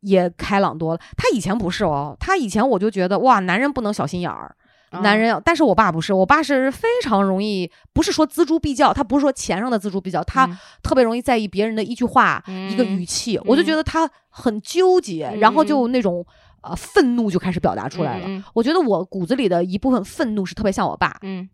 [0.00, 1.00] 也开朗多了。
[1.16, 4.56] 他以前不是哦，他以前我就觉得哇，男人不能小心眼儿。
[4.90, 10.48] 男人要，但是我爸不是，我爸是非常容易，不是说锱铢必较，他不是说钱上的锱铢必较，他
[10.82, 16.24] 特别容易在意别人的一句话、一个语气，我就觉得他很纠结，然后就那种
[16.62, 18.44] 呃愤怒就开始表达出来了。
[18.54, 21.48] 我觉得我骨子里的一部分愤怒是特别像我爸，嗯，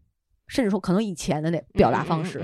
[0.46, 2.38] 甚至说可能以前的那表达方式，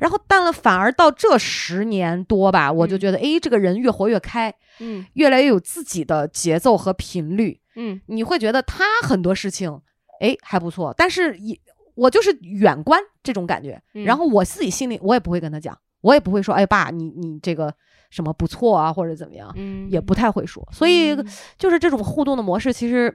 [0.00, 9.80] 然后但了反而到这十年多吧，我就觉得哎，这个人越活越开，嗯，越来越有自己的节奏和频率，嗯，你会觉得他很多事情。
[10.20, 11.58] 哎，还不错，但是也
[11.94, 17.74] 我就是远观这种感觉，然后我自己心里我也不会跟他讲，我也不会说，哎爸，你你这个
[18.08, 21.14] 什么不错啊，或者怎么样，嗯也不太会说，所以
[21.58, 23.14] 就是这种互动的模式，其实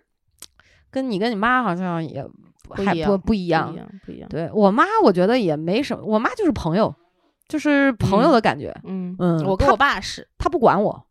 [0.91, 2.23] 跟你跟你妈好像也
[2.75, 3.73] 还不不一样，
[4.05, 4.29] 不一样。
[4.29, 6.93] 对我妈，我觉得也没什么，我妈就是朋友，
[7.47, 11.03] 就是朋友的感觉，嗯嗯，我跟我爸是，他不管我，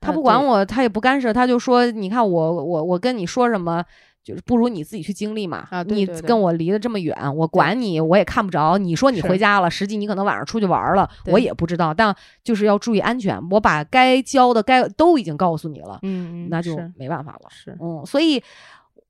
[0.00, 3.84] 他不管我，他也不干涉，他就说，你看我我我跟你说什么。
[4.24, 8.76] 就是不如你自己去经历嘛，啊你跟我离得这么远，我管你，我也看不着。
[8.76, 11.94] 你说你回家了，实际你可能晚上出去玩了，我也不知道。
[11.94, 12.14] 但
[12.44, 17.48] 就是要注意安全，我把该教的该都已经告诉你了，嗯，那就没办法了。
[17.48, 18.42] 是，嗯，所以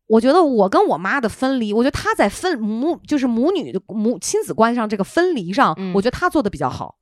[0.07, 6.95] 我觉得我跟我妈的分离，我觉得她在分母就是母女的母亲子关系上这个分离上，我觉得她做的比较好。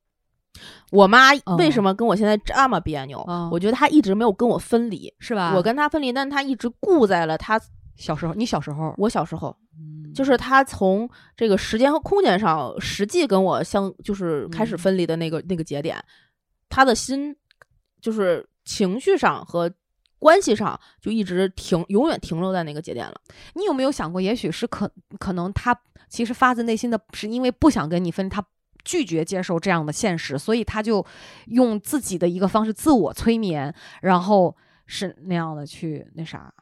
[0.90, 3.22] 我妈为什么跟我现在这么别扭？
[3.52, 5.52] 我觉得她一直没有跟我分离，是吧？
[5.54, 7.60] 我跟她分离，但她一直固在了她。
[7.96, 9.56] 小时候，你小时候，我小时候，
[10.14, 15.96] 就是他从这个时间和空间上实际跟我相，就是开始分离的那个那个节点，
[16.68, 17.34] 他的心
[18.00, 19.72] 就是情绪上和
[20.18, 23.14] 关系上就一直停，永远停留在那个节点了。
[23.54, 25.78] 你有没有想过，也许是可可能他
[26.08, 28.44] 其实发自内心的是因为不想跟你分，他
[28.84, 31.04] 拒绝接受这样的现实，所以他就
[31.46, 36.52] 用自己的一个方式自我催眠，然后是那样的去那啥。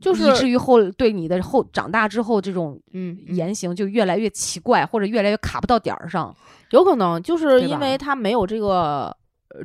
[0.00, 6.34] 就是以至于后对你的后长大之后这种嗯言行就越来越奇怪，或者越来越卡不到点儿上，
[6.70, 9.14] 有可能就是因为他没有这个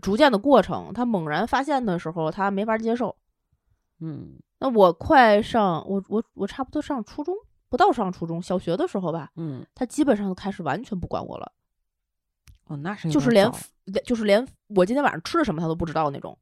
[0.01, 3.15] 逐渐的过程，他猛然发现的时候他没法接受。
[4.01, 7.33] 嗯，那我快上我我我差不多上初中
[7.69, 11.51] 不到上初中小学的时候吧，嗯，他基本上都开始完全不管我了。
[12.67, 13.49] 哦，那是就是连
[14.03, 16.37] 就是连我今天晚上吃了什么他都不知道那种。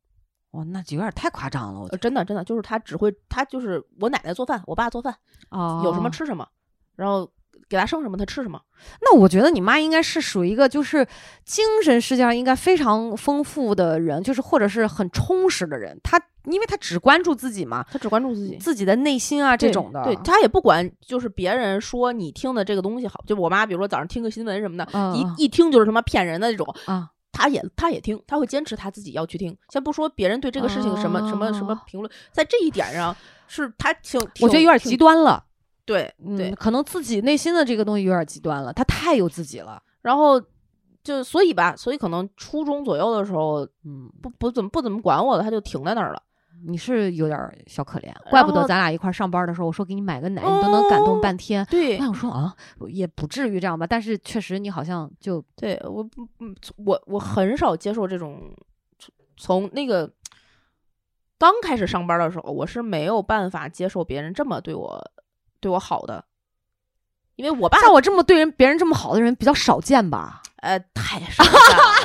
[0.53, 1.81] 哦，那就有点太夸张了。
[1.91, 5.13] 我真的真的就是他只会他就是我奶奶做饭，我爸做饭，
[5.49, 6.47] 哦，有什么吃什么，
[6.95, 7.27] 然后
[7.67, 8.61] 给他剩什么他吃什么。
[9.01, 11.07] 那我觉得你妈应该是属于一个就是
[11.43, 15.99] 精神世界上应该非常丰富的人，就是或者是很充实的人。
[16.03, 20.03] 他因为他只关注自己嘛，他只关注自己自己的内心啊这种的。
[20.03, 27.09] 对他也不管就是别人说你听的这个东西好，就我妈比如说早上听个新闻什么的，一一听就是什么骗人的那种啊。
[27.33, 29.57] 他也他也听，他会坚持他自己要去听。
[29.69, 33.13] 先不说别人对这个事情什么什么什么评论，在这一点上
[33.47, 35.43] 是他挺，我觉得有点极端了。
[35.83, 39.83] 对对，可能自己内心的这个东西有点极端了，他太有自己了。
[40.01, 40.41] 然后
[41.03, 46.23] 就所以吧，所以可能初中左右的时候，嗯，不不怎么不怎么管我了，他就停在那儿了。
[46.65, 51.65] 你是有点小可怜，怪不得咱俩一块上班的时候，我说给你买个奶，你都能感动半天。
[51.69, 52.55] 对，我想说啊，
[52.87, 56.27] 也不至于这样吧，但是确实你好像就对我不
[56.77, 58.53] 我我很少接受这种
[59.35, 60.11] 从那个
[61.37, 65.11] 刚开始上班的时候，我是没有办法接受别人这么对我
[65.59, 66.23] 对我好的，
[67.35, 70.41] 因为我爸像我这么对人别人这么好的人比较少见吧。
[70.63, 71.49] 呃，太少了！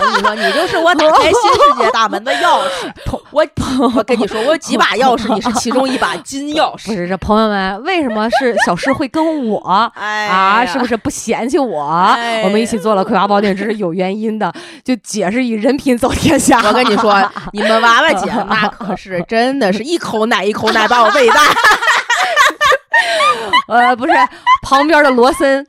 [0.00, 2.92] 我跟你说，你就是我打开新世界大门的钥匙。
[3.30, 3.46] 我
[3.94, 6.86] 我跟你说，我有几把钥匙，你是其中一把金钥匙。
[6.90, 10.66] 不是，这朋友们，为什么是小诗会跟我 啊？
[10.66, 12.16] 是不是不嫌弃我？
[12.42, 14.52] 我们一起做了《葵花宝典》，这是有原因的。
[14.84, 16.60] 就姐是以人品走天下。
[16.64, 17.14] 我跟你说，
[17.52, 21.42] 你们娃娃姐那可是真的是一口奶一口奶把我喂大。
[23.68, 24.12] 呃，不是，
[24.62, 25.64] 旁边的罗森。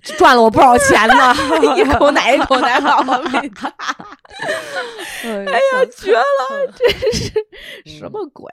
[0.00, 1.34] 赚了我不少钱呢，
[1.76, 3.74] 一口奶一口奶把我喂大。
[5.22, 6.72] 哎呀，绝了！
[6.74, 7.32] 真是
[7.98, 8.50] 什么鬼？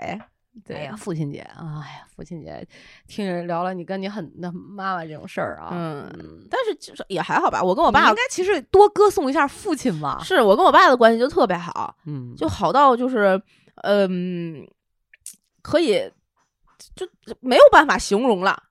[0.69, 2.67] 哎呀，父亲节，哎呀，父亲节，
[3.07, 5.69] 听人聊了你跟你很那妈妈这种事儿啊。
[5.71, 6.11] 嗯，
[6.49, 7.61] 但是就是也还好吧。
[7.63, 10.21] 我跟我爸应该其实多歌颂一下父亲嘛。
[10.23, 13.41] 是我跟我爸的关系就特别好，嗯，就好到就是
[13.83, 14.67] 嗯，
[15.61, 16.11] 可以
[16.95, 17.07] 就
[17.39, 18.61] 没有办法形容了，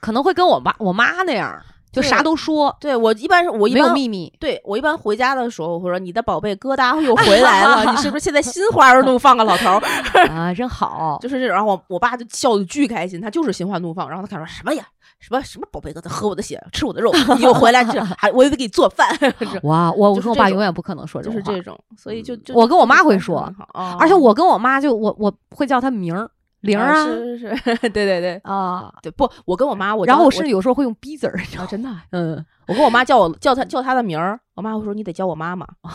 [0.00, 1.64] 可能会跟我爸我妈那样。
[1.94, 4.32] 就啥都说，对我一般是我一般没有秘密。
[4.40, 9.80] 对我一般回家的时候，我说你的宝贝疙瘩又回来了，你是不是现在心花怒放啊，老头儿
[10.28, 11.54] 啊，真好，就是这种。
[11.54, 14.08] 然后我我爸就笑的巨开心，他就是心花怒放。
[14.08, 14.84] 然后他开始说什么呀，
[15.20, 19.08] 什么什么宝贝疙瘩，喝我的血，吃我的肉，你又回来这还我也得给你做饭。
[19.62, 23.38] 哇，我我跟我爸永远不可能说这种，就是这种，所以就就我跟我妈会说，
[23.72, 26.28] 啊，而且我跟我妈就我我会叫她名儿。
[26.64, 35.90] 零啊，是是是， 对对对啊，对不，我跟我妈，我然后我甚至有时候会用逼字儿，你知道啊，真的，嗯，我跟我妈叫我叫她叫她的名儿，我妈会说你得叫我妈妈，我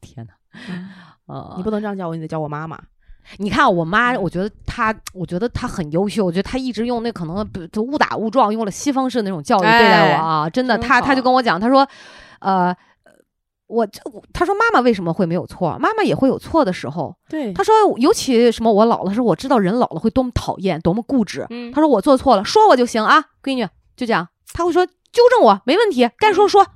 [0.00, 0.32] 天哪，
[1.28, 2.78] 嗯你不能这样叫我，你得叫我妈妈。
[3.36, 6.24] 你看我妈，嗯我觉得她，我觉得她很优秀。
[6.24, 10.78] 我觉得她一直用那可能不就误打误撞，用了西方式那种教育对待我啊，真的。
[10.78, 11.86] 她她就跟我讲，她说，
[12.38, 12.74] 呃，
[13.68, 14.00] 我这
[14.32, 15.76] 他说妈妈为什么会没有错？
[15.78, 17.14] 妈妈也会有错的时候。
[17.28, 21.46] 对他说，尤其什么我老了，说我知道人老了会多么讨厌，多么固执。
[21.50, 23.66] 嗯他说我做错了，说我就行啊，闺女
[23.96, 24.28] 就这样。
[24.52, 26.66] 他会说纠正我没问题，该说说。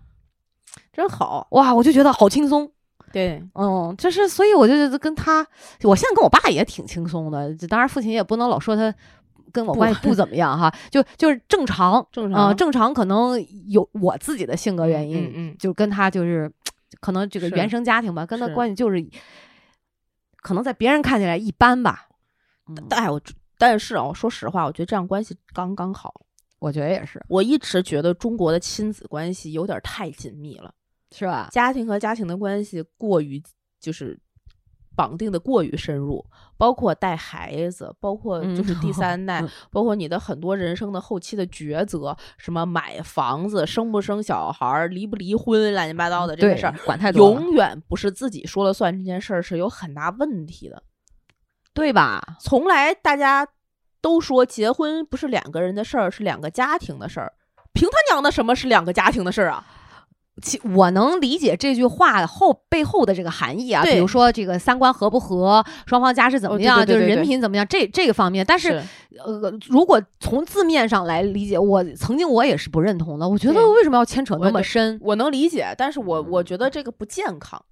[0.92, 2.70] 真好，哇，我就觉得好轻松。
[3.12, 5.46] 对，嗯，就是所以我就觉得跟他，
[5.84, 7.54] 我现在跟我爸也挺轻松的。
[7.68, 8.94] 当然，父亲也不能老说他
[9.52, 16.50] 跟我关系 不怎么样哈，就就是正常，正啊、常正常可能有我自己的性格原因，嗯嗯就跟他就是
[17.00, 19.04] 可能这个原生家庭吧，跟他关系就是
[20.36, 22.08] 可能在别人看起来一般吧。
[22.68, 23.20] 嗯，但哎，我
[23.58, 26.14] 但是哦，说实话，我觉得这样关系刚刚好。
[26.58, 30.72] 我觉得也是，我一直觉得中国的亲子关系有点太紧密了，
[31.10, 31.48] 是吧？
[31.50, 33.42] 家庭和家庭的关系过于
[33.80, 34.16] 就是
[34.94, 36.24] 绑定的过于深入，
[36.56, 50.82] 包括带孩子，包括就是第三代，嗯包括你的很多人生的后期的抉择，什么买房子、生不生小孩儿、离不离婚，乱七八糟的这对些事儿，管太多，永远不是自己说了算，这件事儿是有很大问题的。
[51.74, 52.22] 对吧？
[52.38, 53.48] 从来大家
[54.02, 57.32] 都说结婚不是两个人的事儿，是两个家庭的事儿。
[57.72, 59.64] 凭他娘的什么是两个家庭的事儿啊？
[60.42, 68.44] 其我能理解这句话后背后的这个含义啊，比如说这个三观合不合，双方家世怎哦对么样，就是人品怎么样，这这个方面。
[68.44, 68.82] 但是
[69.24, 73.28] 呃，如果从字面上来理解，我曾经我也是不认同的。
[73.28, 74.98] 我觉得为什么要牵扯那么深？
[75.00, 77.64] 我能理解，但是我我觉得这个不健康，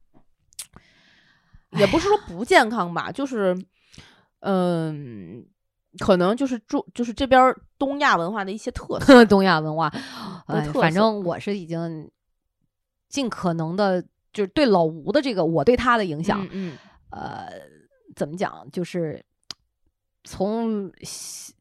[1.73, 3.57] 也不是说不健康吧，就是
[4.41, 5.45] 嗯。
[5.99, 9.99] 可能就是中，就是这边儿东亚文化的一些特色， 东亚文化，的
[10.47, 12.09] 哎，反正我是已经
[13.11, 14.01] 尽可能的，
[14.33, 16.79] 就是对老吴的这个我对他的影响，嗯
[17.11, 17.51] 呃，
[18.17, 19.23] 怎么讲，就是
[20.25, 20.91] 从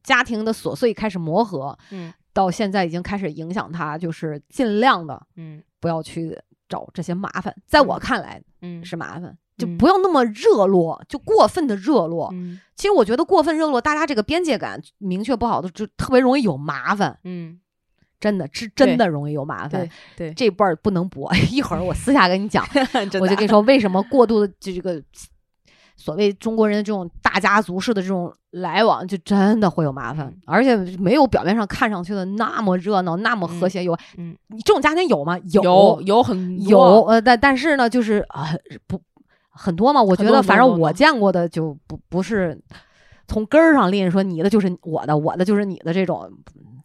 [0.04, 2.14] 家庭的琐碎开始磨合，嗯。
[2.32, 5.62] 到现在已经开始影响他，就是尽量的嗯。
[5.80, 6.40] 不要去
[6.70, 7.54] 找这些麻烦。
[7.66, 8.86] 在我看来嗯。
[8.86, 9.78] 是麻烦，就嗯。
[9.78, 12.30] 不要那么热络，就过分的热络。
[12.34, 12.62] 嗯。
[12.76, 17.20] 其实我觉得过分热络，大家这个边界感明确不好的，就特别容易有麻烦。
[17.24, 17.60] 嗯，
[18.20, 20.30] 真的是真的容易有麻烦对。
[20.30, 22.66] 对，这辈儿不能播， 一会儿我私下跟你讲，
[23.22, 25.02] 我就跟你说为什么过度的就这个
[25.96, 33.84] 所谓中国人的这种大家族式的这种来往，就真的会有麻烦嗯，而且没有表面上看上去的那么热闹、那么和谐。
[33.84, 35.38] 有，嗯，你这种家庭有吗？
[35.52, 38.48] 有有有很多有，呃，但但是呢，就是啊、
[38.88, 39.00] 不
[39.50, 40.02] 很多嘛。
[40.02, 42.58] 我觉得，反正我见过的就不不是
[43.30, 46.30] 从根儿上拎说你的就是我的，我的就是你的这种，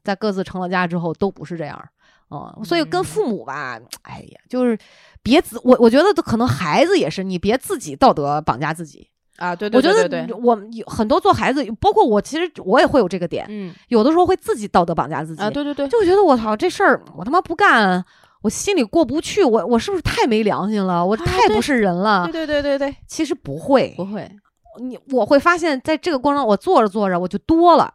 [0.05, 1.82] 在各自成了家之后都不是这样。
[2.30, 4.78] 嗯，所以跟嗯父母吧，哎呀，就是
[5.22, 9.09] 别自我，我觉得可能孩子也是，你别自己道德绑架自己。
[9.36, 15.42] 啊，对对对对对，得我们有很多做孩子，包括我，其实我也会有这个点，嗯有的时候会自己道德绑架自己。
[15.42, 18.05] 啊，对对对，就觉得我操，这事儿我他妈不干，
[18.42, 21.05] 我心里过不去，我我是不是太没良心了？
[21.05, 22.28] 我太不是人了？
[22.30, 24.30] 对对对对对，其实不会，不会，
[24.79, 27.95] 你我会发现在这个过程中，我做着做着我就多了。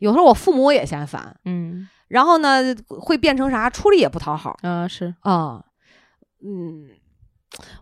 [0.00, 3.68] 有时候我父母也嫌烦，嗯然后呢会变成啥？
[3.70, 5.64] 出力也不讨好啊是啊。
[6.44, 6.86] 嗯，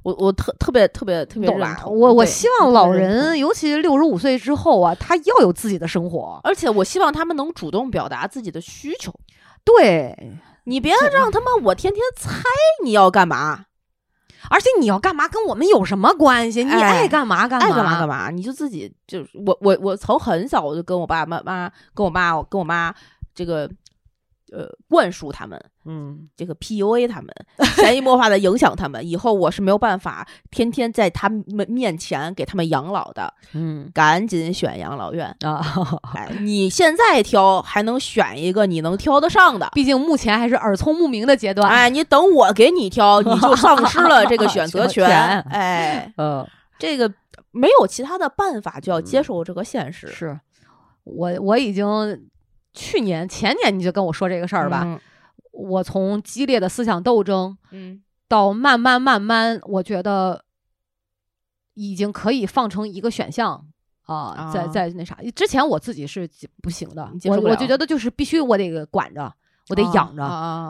[0.03, 1.85] 我我特特别特别特别懂吧？
[1.87, 6.41] 我我希望老人，尤其六十五岁之后啊，他要有自己的生活。
[6.45, 9.12] 而且我希望他们能主动表达自己的需求，
[9.64, 12.41] 对，你别让他们我天天猜
[12.85, 13.66] 你要干嘛，
[14.51, 16.64] 而且你要干嘛跟我们有什么关系？
[16.64, 22.95] 你哎爱干嘛干嘛，爱干嘛干嘛，你就自己就是我我我从很小我就跟我爸妈妈跟我爸跟我妈
[23.34, 23.68] 这个
[24.55, 25.61] 呃灌输他们。
[25.86, 27.28] 嗯，这个 PUA 他们，
[27.76, 35.26] 潜移默化的影响他们，以后我是没有办法天天在他们面前给他们养老的，嗯赶紧选养老院。
[35.42, 35.62] 啊，
[36.14, 41.68] 哎，你现在挑还能选一个你能挑得上的，毕竟目前还是耳聪目明的阶段。
[41.68, 45.07] 哎，你等我给你挑，你就丧失了这个选择 权。
[45.07, 46.48] 权哎，呃，
[46.78, 47.12] 这个
[47.50, 50.40] 没有其他的办法，就要接受这个现实，是
[51.05, 51.84] 我我已经
[52.75, 55.01] 去年前年你就跟我说这个事儿吧，嗯。
[55.53, 58.03] 我从激烈的思想斗争嗯。
[58.29, 60.45] 到慢慢慢慢，我觉得
[61.75, 63.64] 已经可以放成一个选项。
[64.07, 64.66] 啊，在啊。
[64.66, 66.29] 在那啥，之前我自己是
[66.61, 69.33] 不行的我我就觉得就是必须我得管着，
[69.70, 70.22] 我得养着，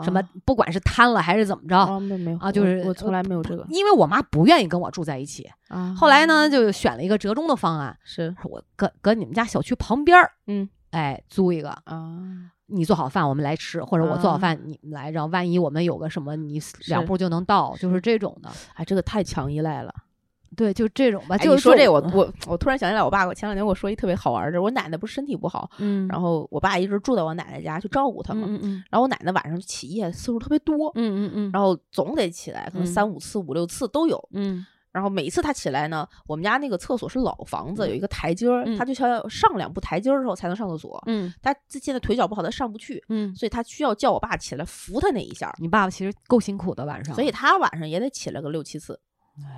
[0.03, 0.21] 什么。
[0.45, 5.49] 不管是瘫了还是怎么着，没有啊，就是我从来没有这个，因为我妈不愿意跟我住在一起。
[5.97, 8.33] 后来呢，就选了一个折中的方案，是。
[8.45, 12.17] 我搁搁你们家小区旁边儿，嗯，哎，租一个啊，
[12.67, 18.49] 你做好饭我们来吃，或者我做好饭你们来，然后万一我们有个什么，你两步就能到，就是这种的。
[18.75, 19.93] 哎，这个太强依赖了。
[20.55, 21.37] 对，就这种吧。
[21.37, 34.65] 就说这，我我我突然想起来，我爸我前两天跟我说一特别好玩的，我奶奶不是身体不好，嗯，然后我爸一直住在我奶奶家去照顾她嘛，嗯嗯，然后我奶奶晚上起夜次数特别多，嗯嗯嗯，然后总得起来，可能三五次、五六次都有，嗯，
[34.95, 45.53] 然后每一次他起来呢，我们家那个厕所是老房子，有一个台阶儿，他就需要上两步台阶儿之后才能上厕所，嗯，他现在腿脚不好，他上不去，嗯，所以他需要叫我爸起来扶他那一下。
[45.59, 48.97] 你爸爸其实够辛苦的晚上，所以他晚上也得起来个六七次。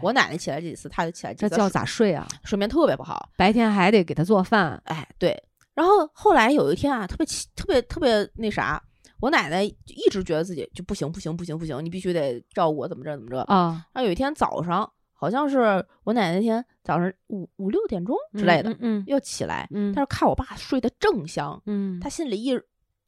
[0.02, 1.50] 我奶奶起来这几次，他就起来几次。
[1.50, 2.28] 这叫咋睡啊？
[2.44, 4.82] 睡眠特别不好，白天还得给他做饭。
[4.86, 5.40] 哎，对。
[5.76, 7.24] 然后后来有一天啊，特别
[7.56, 8.82] 特别特别那啥，
[9.20, 13.86] 我奶奶一直觉得自己就不行不行不行不行，你必须得照顾我怎么着怎么着啊。
[13.94, 22.58] 然后有一天早上，好像是我奶奶那天早上五五六点钟之类的，嗯，又起来，嗯，但是看我爸睡得正香，嗯，他心里一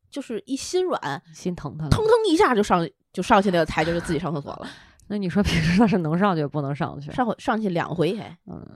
[0.10, 4.68] 就是一心软，心疼他，腾腾一下就上就上去那个台阶，就自己上厕所了。
[5.08, 7.12] 那你说平时他是能上去不能上去？
[7.12, 8.68] 上回上去两回还，嗯，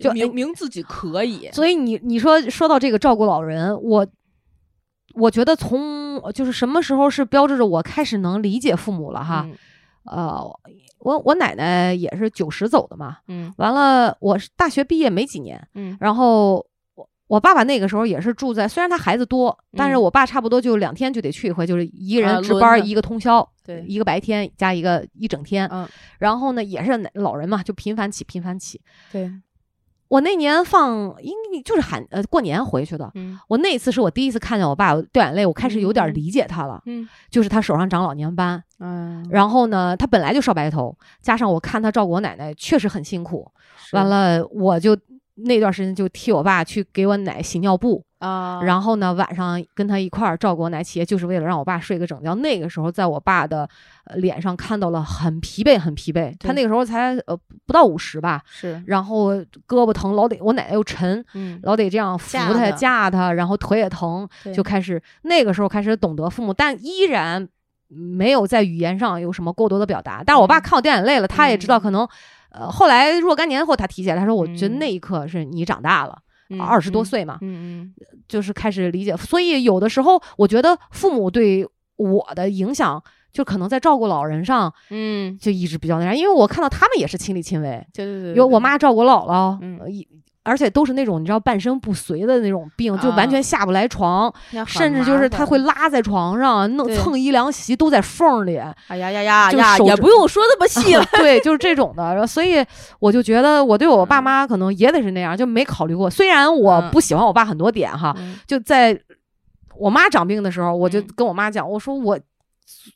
[0.00, 1.48] 就明明自己可以。
[1.52, 4.06] 所以你你说说到这个照顾老人，我
[5.14, 9.48] 我觉得从就是什么时候是标志着我开始能理解父母了哈？
[10.04, 10.42] 呃，
[11.02, 16.66] 我我奶奶也是九十走的嘛，嗯，完了我是大学毕业没几年，嗯，然后。
[17.28, 25.66] 我爸爸那个时候也是住在，虽然他孩子多，但是我爸差不多就两天就得去一回，就是一个人值班，一个通宵，对，一个白天加一个一整天。
[25.72, 25.88] 嗯，
[26.18, 28.78] 然后呢，也是老人嘛，就频繁起，频繁起。
[29.10, 29.32] 对，
[30.12, 31.32] 我那年放，应
[31.64, 33.10] 就是喊呃过年回去的。
[33.14, 36.82] 嗯，我那次是我第一次看见我爸掉眼泪，我开始有点理解他了。
[36.84, 38.62] 嗯，就是他手上长老年斑。
[38.78, 43.50] 嗯，然后呢，他本来就少白头，加上我看他照顾我奶奶确实很辛苦。
[43.92, 44.94] 完了，我就。
[45.34, 52.36] 那段时间就替我爸去给我奶洗尿布啊，然后呢晚上跟他一块儿照顾我奶起夜，就是为了让我爸睡个整觉。
[52.36, 53.68] 那个时候在我爸的
[54.14, 56.32] 脸上看到了很疲惫，很疲惫。
[56.38, 58.80] 他那个时候才呃不到五十吧，是。
[58.86, 59.34] 然后
[59.66, 67.48] 胳膊疼，老得我奶奶又沉，嗯，老得这样扶他架他，然后腿也疼，就开始那个时候开始懂得父母，但依然
[67.88, 70.22] 没有在语言上有什么过多的表达。
[70.24, 72.08] 但是我爸看我掉眼泪了，他也知道可能。
[72.54, 76.18] 呃，后来若干年后，他提起来，他说：“我觉得那一刻是你长大了，
[76.60, 77.94] 二十多岁嘛，嗯嗯，
[78.28, 79.16] 就是开始理解。
[79.16, 86.14] 所以有的时候，我觉得父母对我的影响，就可能在照顾老人上，嗯，就一直比较那啥。
[86.14, 89.78] 因为我看到他们也是亲力亲为，对对对，有我妈照顾姥姥，嗯。”
[90.44, 94.32] 而且都是那种你知道半身不遂的那种病，就完全下不来床，
[94.66, 98.56] 甚至就是他会拉在床上，弄蹭一凉席都在缝里。
[98.88, 101.04] 哎呀呀呀呀，也不用说那么细了。
[101.14, 102.26] 对，就是这种的。
[102.26, 102.64] 所以
[102.98, 106.10] 我就觉得我对我爸妈可能也得是那样，就没考虑过。
[106.10, 108.12] 虽然我不喜欢我爸很多点哈，
[108.46, 109.00] 就在
[109.76, 112.18] 我妈长病的时候，我就跟我妈讲，我说我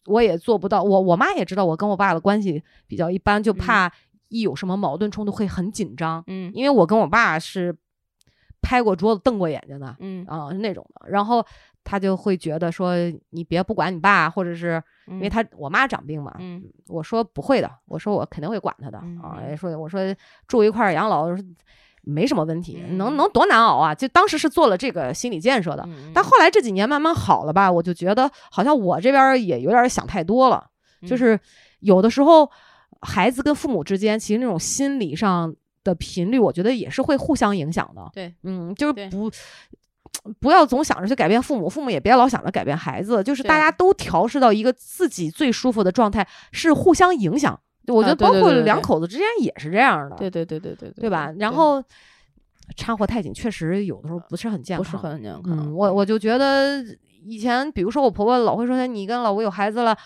[0.06, 0.82] 我也做不到。
[0.82, 3.92] 我我妈也知道我跟我爸的关系比较一般，就怕。
[4.28, 7.76] 一有什么矛盾冲突会很紧张，嗯，因为我跟我爸是
[8.60, 10.24] 拍过桌子瞪过眼睛的，嗯。
[10.26, 11.44] 啊是那种的，然后
[11.84, 12.94] 他就会觉得说
[13.30, 20.00] 你别不管你爸，或者是因为他我妈长病嘛，嗯，我说不会的，我说我肯定会管他的啊，说我说
[20.48, 21.28] 住一块儿养老
[22.02, 30.66] 没什么问题，能能多难熬啊，就当时是做了这个心理建设的，但后来这几年慢慢好了吧，我就觉得好像我这边也有点想太多了，
[31.06, 31.38] 就是
[31.78, 32.50] 有的时候。
[33.02, 38.10] 孩子跟父母之间，其实那种心理上的频率，我觉得也是会互相影响的。
[38.12, 39.30] 对，嗯，就是不
[40.40, 47.58] 不要总想着去改变父母，父母也别老想着改变孩子，就是大家都调试到一个自己最舒服的状态，是互相影响。
[47.86, 50.16] 我觉得包括两口子之间也是这样的。
[50.16, 51.32] 对对对对对，对吧？
[51.38, 51.80] 然后
[52.76, 55.42] 掺和太紧，确实有的时候不是很健康，不是很健康。
[55.46, 56.82] 嗯，我我就觉得
[57.24, 59.96] 以前，比如说我婆婆老会说：“你跟老吴有孩子了。”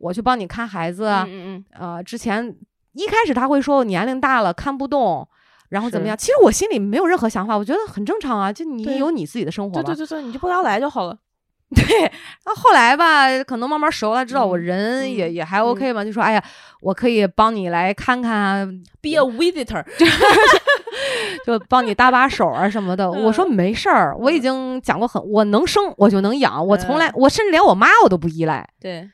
[0.00, 2.56] 我去帮你看孩子啊，嗯嗯，呃，之前
[2.94, 5.28] 一开始他会说我年龄大了看不动，
[5.68, 6.16] 然后怎么样？
[6.16, 11.16] 其实我心里没有任何想法，我觉得很正常啊，就你有你自己的生活，对对对对，你就不要来就好了。
[11.72, 11.84] 对，
[12.46, 16.44] 那后来吧，可能慢慢熟了，知道我人也也还 OK 嘛，就说哎呀，
[16.80, 18.66] 我可以帮你来看看
[19.00, 19.84] ，be a visitor，
[21.46, 23.08] 就帮你搭把手啊什么的。
[23.08, 28.68] 我说没事儿，我已经讲过很，我能生我就能养，我从来我甚至连我妈我都不依赖。
[28.80, 29.08] 对。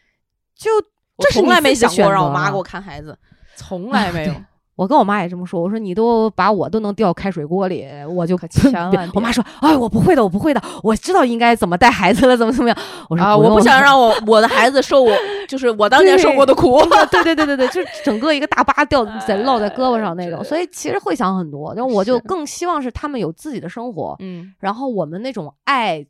[0.57, 0.71] 就
[1.17, 3.17] 我从来没想过让我妈给我看孩子，
[3.57, 4.35] 从来没有。
[4.75, 9.11] 我跟我妈也这么说，我说你都把我都能掉开水锅里，我就千 万。
[9.15, 12.79] 我妈说，哎，我不会的，我不会的，我知道应该怎么带孩子了，怎么怎么样。
[13.09, 15.11] 我说啊，我不想让我 我的孩子受我
[15.49, 16.79] 就是我当年受过的苦。
[17.11, 20.45] 对对对对对，就是整个一个大疤掉在落在胳膊上那种。
[20.45, 26.07] 所以其实会想很多，就我就更希望是他们有自己的生活，嗯，然后我们那种爱。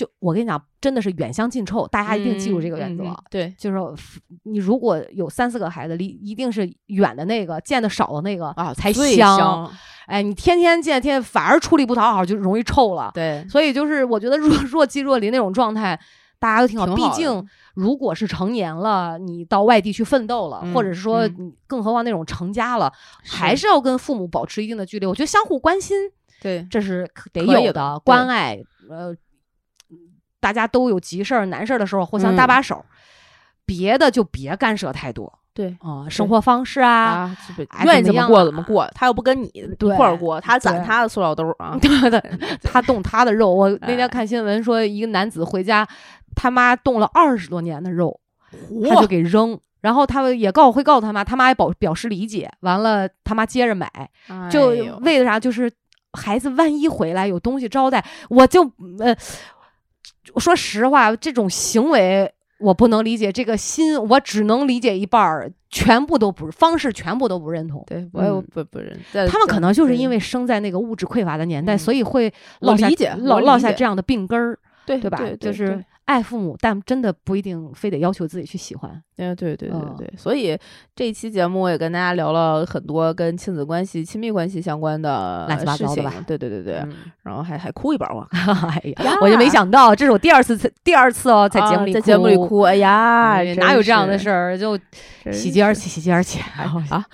[0.00, 3.04] 就我跟你讲，真的是远香近臭，大家一定记住这个原则。
[3.28, 3.78] 对，就是
[4.44, 9.70] 你如果有三四个孩子，离一定是远的那个，见的少的那个啊才香。
[10.06, 13.10] 哎，你天天见，天天反而出力不讨好，就容易臭了。
[13.12, 16.00] 对，所以就是我觉得若若即若离那种状态，
[16.38, 16.86] 大家都挺好。
[16.96, 21.28] 毕竟如果是成年了，你到外地去奋斗了，或者是说，
[21.66, 22.90] 更何况那种成家了，
[23.22, 25.04] 还是要跟父母保持一定的距离。
[25.04, 25.98] 我觉得相互关心，
[26.40, 28.58] 对，这是得有的关爱。
[28.88, 29.14] 呃。
[30.40, 32.84] 大家都有急事儿、难事儿的时候，互相搭把手，
[33.64, 35.32] 别的就别干涉太多。
[35.52, 37.36] 对啊，生活方式啊，
[37.84, 39.62] 愿意怎么过怎么过，他又不跟你一
[39.96, 42.22] 块儿过，他攒他的塑料兜啊，对对，
[42.62, 43.52] 他动他的肉。
[43.52, 45.86] 我 那天看新闻说，一个男子回家，
[46.36, 48.18] 他妈冻了二十多年的肉，
[48.88, 53.90] 他就给扔，然后他也告会告诉他妈，他妈也表表示理解，完了他妈接着买，
[54.50, 54.68] 就
[55.00, 55.38] 为了啥？
[55.38, 55.70] 就是
[56.12, 58.62] 孩子万一回来有东西招待，我就
[59.00, 59.14] 呃。
[60.36, 67.82] 说实话，这种行为我不能理解，这个心我只能理解一半儿，全部都不是方式，全部都不认同。
[67.86, 68.98] 对我也不不认。
[69.28, 75.20] 他们可能就是因为生在那个物质匮乏的年代，所以会落下落落下这样的病根儿，对对吧？
[75.40, 75.84] 就是。
[76.10, 78.90] 爱父母，但真的不一定非得要求自己去喜欢。
[79.16, 80.58] 对对对对对，所以
[80.96, 86.12] 这一期节目我也跟大家聊了很多跟亲子关系、亲密关系相关的乱七八糟的吧。
[86.26, 86.82] 对对对对，
[87.22, 92.62] 然后还还哭一包我， 哎呀，我就没想到，这是我第二次第二次哦，在节目里在节目里哭。
[92.62, 94.58] 哎呀，哪有这样的事儿？
[94.58, 94.76] 就
[95.30, 97.04] 喜极而泣，喜极而泣啊！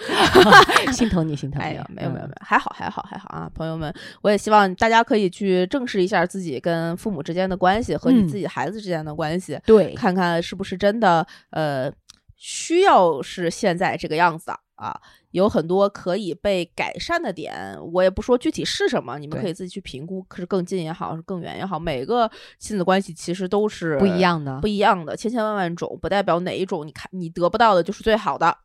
[0.93, 1.67] 心疼你，心疼你。
[1.67, 3.93] 哎呀，没有没有没有，还好还好还好啊，朋友们，
[4.23, 8.81] 我也希望大家可以去正视一下自己跟父母之间的关系和你自己孩子。
[8.86, 11.93] 之间的关系，对，看看是不是真的，呃，
[12.37, 15.01] 需要是现在这个样子啊？
[15.33, 20.23] 有很多可以被改善的点，我也不说具体是什么，你们可以自己去评估。
[20.23, 28.57] 可是更近也好，是更远也好，每个亲子关系其实都是不一样的，不一样的，千千万万种，不代表哪一种你看你得不到的就是最好的。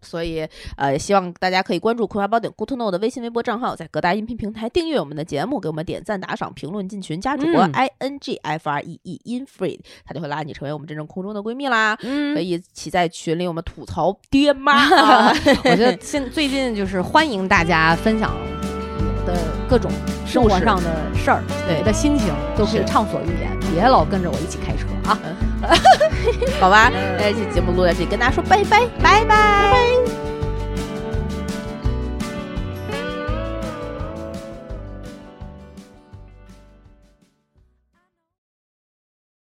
[0.00, 11.98] 所以，呃，希望大家可以关注《葵花宝典》Good to Know 的微信、微博账号，在各大音频平台订阅我们的节目，给我们点赞、打赏、评论、进群、加主播 i n g f r e e in free，他就会拉你成为我们真正空中的闺蜜啦。
[12.02, 15.30] 嗯，可以一起在群里我们吐槽爹妈。
[15.64, 18.65] 我觉得现最近就是欢迎大家分享的
[19.68, 19.90] 各种
[20.26, 21.82] 生活上的事儿，对。
[21.82, 25.18] 的心情都可以畅所欲言，别老跟着我一起开车啊。
[26.60, 30.25] 好吧，那这期节目录到这里，跟大家说拜拜，拜拜。